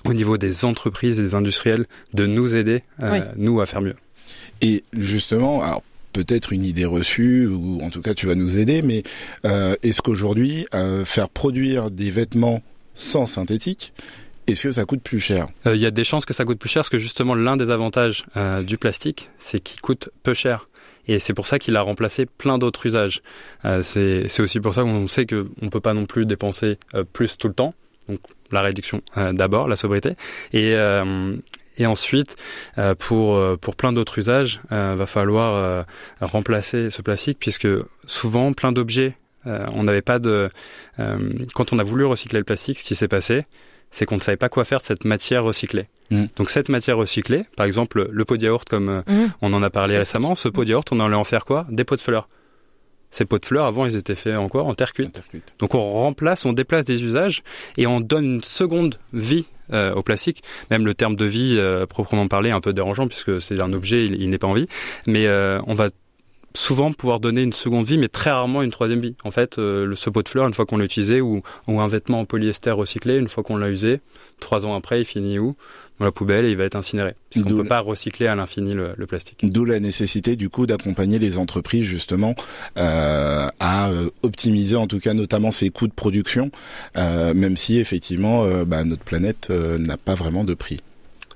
au 0.04 0.14
niveau 0.14 0.36
des 0.36 0.64
entreprises 0.64 1.20
et 1.20 1.22
des 1.22 1.34
industriels 1.36 1.86
de 2.12 2.26
nous 2.26 2.56
aider, 2.56 2.82
euh, 3.00 3.20
nous, 3.36 3.60
à 3.60 3.66
faire 3.66 3.80
mieux. 3.80 3.94
Et 4.60 4.82
justement, 4.92 5.62
alors 5.62 5.84
peut-être 6.12 6.52
une 6.52 6.64
idée 6.64 6.85
reçue, 6.85 7.47
ou 7.47 7.81
en 7.83 7.90
tout 7.90 8.02
cas 8.02 8.14
tu 8.14 8.26
vas 8.26 8.35
nous 8.35 8.59
aider, 8.59 8.83
mais 8.83 9.02
est-ce 9.45 10.02
qu'aujourd'hui, 10.02 10.66
faire 11.04 11.28
produire 11.28 11.90
des 11.90 12.11
vêtements 12.11 12.62
sans 12.95 13.26
synthétique, 13.26 13.92
est-ce 14.47 14.64
que 14.64 14.73
ça 14.73 14.85
coûte 14.85 15.02
plus 15.02 15.21
cher? 15.21 15.47
Il 15.66 15.76
y 15.76 15.87
a 15.87 15.90
des 15.90 16.04
chances 16.04 16.25
que 16.25 16.35
ça 16.35 16.45
coûte 16.45 16.59
plus 16.59 16.69
cher, 16.69 16.81
parce 16.81 16.90
que 16.90 16.99
justement 16.99 17.35
l'un 17.35 17.57
des 17.57 17.71
avantages 17.71 18.25
du 18.64 18.78
plastique, 18.78 19.31
c'est 19.38 19.61
qu'il 19.61 19.81
coûte 19.81 20.11
peu 20.23 20.35
cher 20.35 20.69
et 21.09 21.19
c'est 21.19 21.35
pour 21.35 21.47
ça 21.47 21.59
qu'il 21.59 21.76
a 21.76 21.83
remplacé 21.83 22.26
plein 22.26 22.59
d'autres 22.59 22.87
usages. 22.87 23.23
Euh, 23.64 23.83
c'est 23.83 24.40
aussi 24.40 24.61
pour 24.61 24.75
ça 24.75 24.83
qu'on 24.83 25.07
sait 25.07 25.26
qu'on 25.26 25.47
ne 25.61 25.69
peut 25.69 25.81
pas 25.81 25.95
non 25.95 26.07
plus 26.07 26.26
dépenser 26.26 26.76
euh, 26.95 27.04
plus 27.04 27.37
tout 27.37 27.49
le 27.49 27.54
temps. 27.54 27.75
Donc 28.09 28.21
la 28.50 28.62
réduction 28.62 29.02
euh, 29.16 29.33
d'abord, 29.33 29.69
la 29.69 29.76
sobriété, 29.76 30.11
et, 30.52 30.75
euh, 30.75 31.37
et 31.78 31.86
ensuite 31.86 32.36
euh, 32.78 32.94
pour 32.94 33.40
pour 33.58 33.76
plein 33.76 33.92
d'autres 33.92 34.18
usages, 34.18 34.60
va 34.70 35.06
falloir 35.06 35.84
remplacer 36.20 36.90
ce 36.90 37.02
plastique 37.02 37.38
puisque 37.38 37.68
souvent 38.06 38.52
plein 38.52 38.72
d'objets 38.72 39.16
on 39.44 39.82
n'avait 39.82 40.02
pas 40.02 40.18
de. 40.18 40.50
quand 41.54 41.72
on 41.72 41.78
a 41.78 41.82
voulu 41.82 42.04
recycler 42.04 42.38
le 42.38 42.44
plastique, 42.44 42.78
ce 42.78 42.84
qui 42.84 42.94
s'est 42.94 43.08
passé, 43.08 43.44
c'est 43.92 44.06
qu'on 44.06 44.16
ne 44.16 44.20
savait 44.20 44.36
pas 44.36 44.48
quoi 44.48 44.64
faire 44.64 44.78
de 44.78 44.84
cette 44.84 45.04
matière 45.04 45.44
recyclée. 45.44 45.86
Mm. 46.10 46.24
Donc 46.36 46.50
cette 46.50 46.68
matière 46.68 46.96
recyclée, 46.96 47.44
par 47.56 47.66
exemple 47.66 48.08
le 48.10 48.24
pot 48.24 48.36
de 48.36 48.44
yaourt 48.44 48.68
comme 48.68 49.02
mm. 49.06 49.32
on 49.42 49.52
en 49.52 49.62
a 49.62 49.70
parlé 49.70 49.96
récemment, 49.96 50.34
ce 50.34 50.48
pot 50.48 50.64
de 50.64 50.70
yaourt, 50.70 50.90
on 50.90 50.98
allait 50.98 51.14
en 51.14 51.24
faire 51.24 51.44
quoi? 51.44 51.66
Des 51.70 51.84
pots 51.84 51.96
de 51.96 52.00
fleurs. 52.00 52.28
Ces 53.10 53.26
pots 53.26 53.38
de 53.38 53.44
fleurs, 53.44 53.66
avant, 53.66 53.84
ils 53.84 53.94
étaient 53.96 54.14
faits 54.14 54.36
en 54.36 54.48
quoi? 54.48 54.64
En 54.64 54.74
terre 54.74 54.94
cuite. 54.94 55.22
Donc 55.58 55.74
on 55.74 55.90
remplace, 55.92 56.46
on 56.46 56.54
déplace 56.54 56.86
des 56.86 57.04
usages 57.04 57.42
et 57.76 57.86
on 57.86 58.00
donne 58.00 58.24
une 58.24 58.44
seconde 58.44 58.98
vie 59.12 59.44
euh, 59.73 59.92
au 59.92 60.02
plastique. 60.02 60.42
Même 60.71 60.85
le 60.85 60.95
terme 60.95 61.16
de 61.16 61.25
vie, 61.25 61.57
euh, 61.59 61.87
proprement 61.87 62.28
parlé, 62.28 62.50
un 62.50 62.61
peu 62.61 62.73
dérangeant 62.73 63.07
puisque 63.07 63.40
c'est 63.40 63.61
un 63.61 63.73
objet, 63.73 64.04
il, 64.04 64.28
n'est 64.28 64.38
pas 64.38 64.47
en 64.47 64.54
vie. 64.54 64.66
Mais 65.07 65.26
euh, 65.26 65.61
on 65.66 65.75
va 65.75 65.90
souvent 66.54 66.92
pouvoir 66.92 67.21
donner 67.21 67.42
une 67.42 67.52
seconde 67.52 67.87
vie, 67.87 67.99
mais 67.99 68.09
très 68.09 68.30
rarement 68.30 68.62
une 68.62 68.71
troisième 68.71 69.00
vie. 69.00 69.14
En 69.25 69.30
fait, 69.30 69.59
le, 69.59 69.94
ce 69.94 70.11
pot 70.11 70.23
de 70.23 70.28
fleurs, 70.28 70.47
une 70.47 70.54
fois 70.54 70.66
qu'on 70.66 70.76
l'a 70.76 70.85
utilisé, 70.85 71.21
ou, 71.21 71.42
ou 71.68 71.80
un 71.80 71.88
vêtement 71.88 72.21
en 72.21 72.25
polyester 72.25 72.71
recyclé, 72.71 73.18
une 73.18 73.28
fois 73.28 73.42
qu'on 73.42 73.56
l'a 73.56 73.68
usé, 73.68 74.00
trois 74.40 74.66
ans 74.66 74.75
après, 74.75 75.00
il 75.00 75.04
finit 75.04 75.38
où? 75.38 75.56
Dans 75.99 76.06
la 76.06 76.12
poubelle 76.12 76.47
et 76.47 76.50
il 76.50 76.56
va 76.56 76.64
être 76.64 76.75
incinéré. 76.75 77.14
Puisqu'on 77.30 77.50
ne 77.50 77.62
peut 77.62 77.68
pas 77.68 77.80
recycler 77.80 78.26
à 78.26 78.35
l'infini 78.35 78.73
le, 78.73 78.94
plastique. 79.06 79.38
D'où 79.42 79.64
la 79.64 79.78
nécessité 79.78 80.37
du 80.37 80.49
coup 80.49 80.66
d'accompagner 80.66 81.18
les 81.18 81.38
entreprises 81.38 81.85
justement 81.85 82.35
euh, 82.76 83.47
à 83.61 83.90
euh, 83.90 84.09
optimiser 84.23 84.76
en 84.76 84.87
tout 84.87 84.99
cas 84.99 85.14
notamment 85.14 85.50
ses 85.50 85.71
coûts 85.71 85.87
de 85.87 85.92
production, 85.92 86.50
euh, 86.97 87.35
même 87.35 87.56
si 87.56 87.78
effectivement 87.78 88.44
euh, 88.44 88.64
bah, 88.64 88.85
notre 88.85 89.04
planète 89.04 89.49
euh, 89.50 89.78
n'a 89.78 89.97
pas 89.97 90.14
vraiment 90.14 90.44
de 90.44 90.54
prix. 90.54 90.80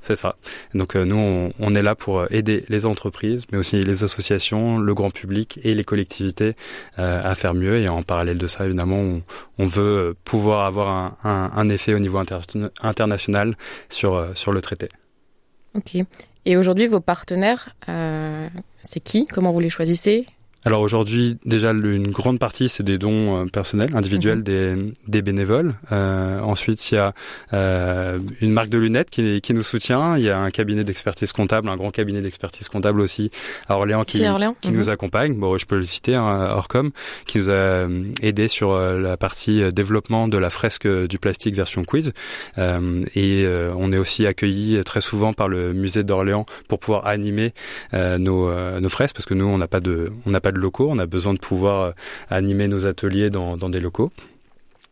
C'est 0.06 0.14
ça. 0.14 0.36
Donc 0.72 0.94
euh, 0.94 1.04
nous, 1.04 1.50
on, 1.58 1.74
est 1.74 1.82
là 1.82 1.96
pour 1.96 2.20
euh, 2.20 2.26
aider 2.30 2.64
les 2.68 2.86
entreprises, 2.86 3.42
mais 3.50 3.58
aussi 3.58 3.82
les 3.82 4.04
associations, 4.04 4.78
le 4.78 4.94
grand 4.94 5.10
public 5.10 5.58
et 5.64 5.74
les 5.74 5.82
collectivités 5.82 6.54
euh, 7.00 7.20
à 7.24 7.34
faire 7.34 7.54
mieux. 7.54 7.80
Et 7.80 7.88
en 7.88 8.04
parallèle 8.04 8.38
de 8.38 8.46
ça, 8.46 8.66
évidemment, 8.66 9.20
on, 9.58 9.66
veut 9.66 10.14
pouvoir 10.22 10.64
avoir 10.64 11.16
un, 11.24 11.68
effet 11.70 11.92
au 11.92 11.98
niveau 11.98 12.18
international 12.18 13.56
sur, 13.88 14.24
sur 14.36 14.52
le 14.52 14.60
traité. 14.60 14.88
Ok. 15.74 15.96
Et 16.44 16.56
aujourd'hui, 16.56 16.86
vos 16.86 17.00
partenaires, 17.00 17.74
c'est 18.80 19.00
qui? 19.00 19.26
Comment 19.26 19.50
vous 19.50 19.58
les 19.58 19.70
choisissez? 19.70 20.26
Alors 20.66 20.80
aujourd'hui, 20.80 21.38
déjà, 21.44 21.70
une 21.70 22.08
grande 22.08 22.40
partie, 22.40 22.68
c'est 22.68 22.82
des 22.82 22.98
dons 22.98 23.36
euh, 23.36 23.44
personnels, 23.44 23.90
individuels, 23.94 24.38
mhm. 24.38 24.42
des, 24.42 24.74
des, 25.06 25.22
bénévoles. 25.22 25.76
Euh, 25.92 26.40
ensuite, 26.40 26.90
il 26.90 26.96
y 26.96 26.98
a 26.98 27.12
euh, 27.54 28.18
une 28.40 28.50
marque 28.50 28.68
de 28.68 28.78
lunettes 28.78 29.08
qui, 29.08 29.40
qui, 29.40 29.54
nous 29.54 29.62
soutient. 29.62 30.16
Il 30.16 30.24
y 30.24 30.28
a 30.30 30.40
un 30.40 30.50
cabinet 30.50 30.82
d'expertise 30.82 31.30
comptable, 31.30 31.68
un 31.68 31.76
grand 31.76 31.92
cabinet 31.92 32.20
d'expertise 32.20 32.68
comptable 32.68 33.00
aussi 33.00 33.30
à 33.68 33.76
Orléans 33.76 34.02
qui, 34.02 34.24
qui 34.60 34.72
nous 34.72 34.84
mhm. 34.84 34.88
accompagne. 34.88 35.34
Bon, 35.34 35.56
je 35.56 35.66
peux 35.66 35.76
le 35.76 35.86
citer, 35.86 36.16
hein, 36.16 36.50
Orcom, 36.56 36.90
qui 37.26 37.38
nous 37.38 37.48
a 37.48 37.52
euh, 37.52 38.04
aidé 38.20 38.48
sur 38.48 38.72
euh, 38.72 38.98
la 38.98 39.16
partie 39.16 39.62
développement 39.72 40.26
de 40.26 40.36
la 40.36 40.50
fresque 40.50 40.88
du 40.88 41.20
plastique 41.20 41.54
version 41.54 41.84
quiz. 41.84 42.12
et 42.58 43.46
on 43.76 43.92
est 43.92 43.98
aussi 43.98 44.26
accueilli 44.26 44.82
très 44.84 45.00
souvent 45.00 45.32
par 45.32 45.46
le 45.46 45.72
musée 45.72 46.02
d'Orléans 46.02 46.44
pour 46.66 46.80
pouvoir 46.80 47.06
animer 47.06 47.52
nos, 47.92 48.50
nos 48.80 48.88
fresques, 48.88 49.14
parce 49.14 49.26
que 49.26 49.34
nous, 49.34 49.46
on 49.46 49.58
n'a 49.58 49.68
pas 49.68 49.80
de, 49.80 50.10
on 50.26 50.30
n'a 50.30 50.40
pas 50.40 50.50
de 50.50 50.55
locaux, 50.56 50.88
on 50.90 50.98
a 50.98 51.06
besoin 51.06 51.34
de 51.34 51.38
pouvoir 51.38 51.82
euh, 51.82 51.90
animer 52.30 52.68
nos 52.68 52.86
ateliers 52.86 53.30
dans, 53.30 53.56
des 53.68 53.80
locaux. 53.80 54.10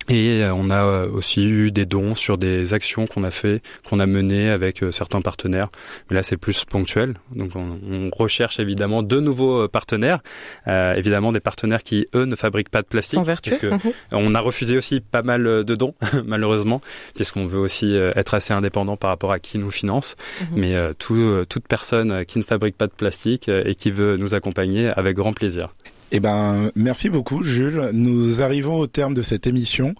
Et 0.08 0.42
euh, 0.42 0.52
on 0.54 0.70
a 0.70 0.84
euh, 0.84 1.11
aussi 1.11 1.44
eu 1.44 1.70
des 1.70 1.87
dons 1.87 2.14
sur 2.14 2.37
des 2.37 2.75
actions 2.75 3.06
qu'on 3.06 3.25
a 3.25 3.30
fait, 3.30 3.62
qu'on 3.88 4.00
a 4.00 4.06
menées 4.06 4.50
avec 4.50 4.82
certains 4.90 5.20
partenaires. 5.20 5.68
Mais 6.08 6.16
là, 6.16 6.23
c'est 6.23 6.37
plus 6.37 6.64
ponctuel. 6.64 7.14
Donc, 7.34 7.52
on, 7.56 8.11
recherche 8.14 8.61
évidemment 8.61 9.02
de 9.02 9.18
nouveaux 9.18 9.66
partenaires. 9.68 10.20
évidemment, 10.66 11.32
des 11.32 11.40
partenaires 11.40 11.82
qui, 11.82 12.06
eux, 12.14 12.26
ne 12.26 12.37
fabriquent 12.37 12.68
pas 12.68 12.82
de 12.82 12.87
plastique. 12.87 13.20
Parce 13.25 13.58
que 13.58 13.66
mhm. 13.66 13.80
on 14.12 14.34
a 14.34 14.40
refusé 14.40 14.76
aussi 14.76 15.00
pas 15.00 15.23
mal 15.23 15.64
de 15.64 15.75
dons, 15.75 15.94
malheureusement, 16.25 16.80
puisqu'on 17.14 17.46
veut 17.46 17.58
aussi 17.58 17.94
être 17.94 18.34
assez 18.34 18.52
indépendant 18.52 18.96
par 18.96 19.11
rapport 19.11 19.32
à 19.32 19.38
qui 19.38 19.58
nous 19.58 19.70
finance. 19.70 20.16
Mhm. 20.40 20.46
Mais 20.56 20.94
toute 20.99 21.66
personne 21.66 22.25
qui 22.25 22.38
ne 22.38 22.44
fabrique 22.44 22.76
pas 22.76 22.87
de 22.87 22.92
plastique 22.92 23.49
et 23.49 23.75
qui 23.75 23.90
veut 23.90 24.16
nous 24.16 24.35
accompagner, 24.35 24.88
avec 24.88 25.16
grand 25.16 25.33
plaisir. 25.33 25.70
Eh 26.16 26.20
ben, 26.20 26.70
merci 26.77 27.11
beaucoup, 27.11 27.42
Jules. 27.42 27.90
Nous 27.92 28.40
arrivons 28.40 28.79
au 28.79 28.87
terme 28.87 29.14
de 29.14 29.22
cette 29.22 29.48
émission. 29.48 29.94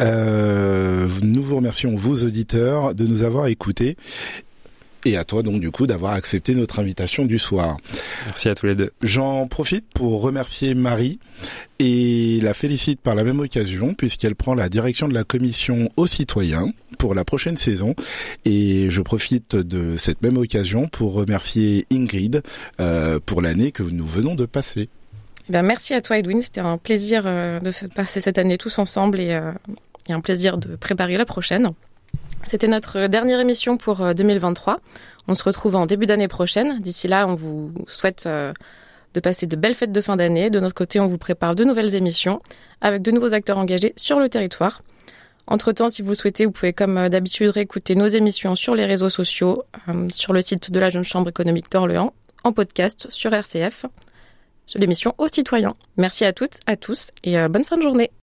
Euh, 0.00 1.08
nous 1.20 1.42
vous 1.42 1.56
remercions, 1.56 1.96
vous 1.96 2.24
auditeurs, 2.24 2.94
de 2.94 3.04
nous 3.08 3.24
avoir 3.24 3.48
écoutés. 3.48 3.96
Et 5.04 5.16
à 5.16 5.24
toi 5.24 5.42
donc 5.42 5.60
du 5.60 5.72
coup 5.72 5.88
d'avoir 5.88 6.12
accepté 6.12 6.54
notre 6.54 6.78
invitation 6.78 7.24
du 7.24 7.40
soir. 7.40 7.76
Merci 8.26 8.48
à 8.48 8.54
tous 8.54 8.66
les 8.66 8.76
deux. 8.76 8.92
J'en 9.02 9.48
profite 9.48 9.84
pour 9.92 10.22
remercier 10.22 10.74
Marie 10.74 11.18
et 11.80 12.38
la 12.40 12.54
félicite 12.54 13.00
par 13.00 13.16
la 13.16 13.24
même 13.24 13.40
occasion 13.40 13.94
puisqu'elle 13.94 14.36
prend 14.36 14.54
la 14.54 14.68
direction 14.68 15.08
de 15.08 15.14
la 15.14 15.24
commission 15.24 15.88
aux 15.96 16.06
citoyens 16.06 16.68
pour 16.98 17.14
la 17.14 17.24
prochaine 17.24 17.56
saison 17.56 17.96
et 18.44 18.90
je 18.90 19.02
profite 19.02 19.56
de 19.56 19.96
cette 19.96 20.22
même 20.22 20.36
occasion 20.36 20.86
pour 20.86 21.14
remercier 21.14 21.84
Ingrid 21.92 22.42
euh, 22.80 23.18
pour 23.24 23.42
l'année 23.42 23.72
que 23.72 23.82
nous 23.82 24.06
venons 24.06 24.36
de 24.36 24.46
passer. 24.46 24.88
Ben, 25.48 25.62
merci 25.62 25.94
à 25.94 26.02
toi 26.02 26.18
Edwin, 26.18 26.42
c'était 26.42 26.60
un 26.60 26.76
plaisir 26.76 27.22
euh, 27.24 27.58
de 27.58 27.72
passer 27.88 28.20
cette 28.20 28.36
année 28.36 28.58
tous 28.58 28.78
ensemble 28.78 29.18
et, 29.18 29.32
euh, 29.32 29.52
et 30.06 30.12
un 30.12 30.20
plaisir 30.20 30.58
de 30.58 30.76
préparer 30.76 31.16
la 31.16 31.24
prochaine. 31.24 31.70
C'était 32.42 32.68
notre 32.68 33.06
dernière 33.06 33.40
émission 33.40 33.78
pour 33.78 34.14
2023. 34.14 34.74
Euh, 34.74 34.76
on 35.26 35.34
se 35.34 35.42
retrouve 35.42 35.74
en 35.76 35.86
début 35.86 36.04
d'année 36.04 36.28
prochaine. 36.28 36.80
D'ici 36.80 37.08
là, 37.08 37.26
on 37.26 37.34
vous 37.34 37.72
souhaite 37.86 38.28
de 38.28 39.20
passer 39.20 39.46
de 39.46 39.56
belles 39.56 39.74
fêtes 39.74 39.92
de 39.92 40.00
fin 40.02 40.16
d'année. 40.16 40.50
De 40.50 40.60
notre 40.60 40.74
côté, 40.74 41.00
on 41.00 41.06
vous 41.06 41.18
prépare 41.18 41.54
de 41.54 41.64
nouvelles 41.64 41.94
émissions 41.94 42.40
avec 42.82 43.00
de 43.00 43.10
nouveaux 43.10 43.32
acteurs 43.32 43.58
engagés 43.58 43.94
sur 43.96 44.20
le 44.20 44.28
territoire. 44.28 44.82
Entre-temps, 45.46 45.88
si 45.88 46.02
vous 46.02 46.14
souhaitez, 46.14 46.44
vous 46.44 46.52
pouvez 46.52 46.74
comme 46.74 47.08
d'habitude 47.08 47.48
réécouter 47.48 47.94
nos 47.94 48.06
émissions 48.06 48.54
sur 48.54 48.74
les 48.74 48.84
réseaux 48.84 49.10
sociaux, 49.10 49.64
sur 50.12 50.32
le 50.32 50.42
site 50.42 50.70
de 50.70 50.78
la 50.78 50.90
Jeune 50.90 51.04
Chambre 51.04 51.30
économique 51.30 51.70
d'Orléans, 51.70 52.12
en 52.44 52.52
podcast 52.52 53.08
sur 53.10 53.32
RCF 53.32 53.86
sur 54.68 54.78
l'émission 54.78 55.14
aux 55.18 55.26
citoyens. 55.28 55.74
Merci 55.96 56.24
à 56.24 56.32
toutes, 56.32 56.60
à 56.66 56.76
tous 56.76 57.10
et 57.24 57.38
euh, 57.38 57.48
bonne 57.48 57.64
fin 57.64 57.76
de 57.76 57.82
journée. 57.82 58.12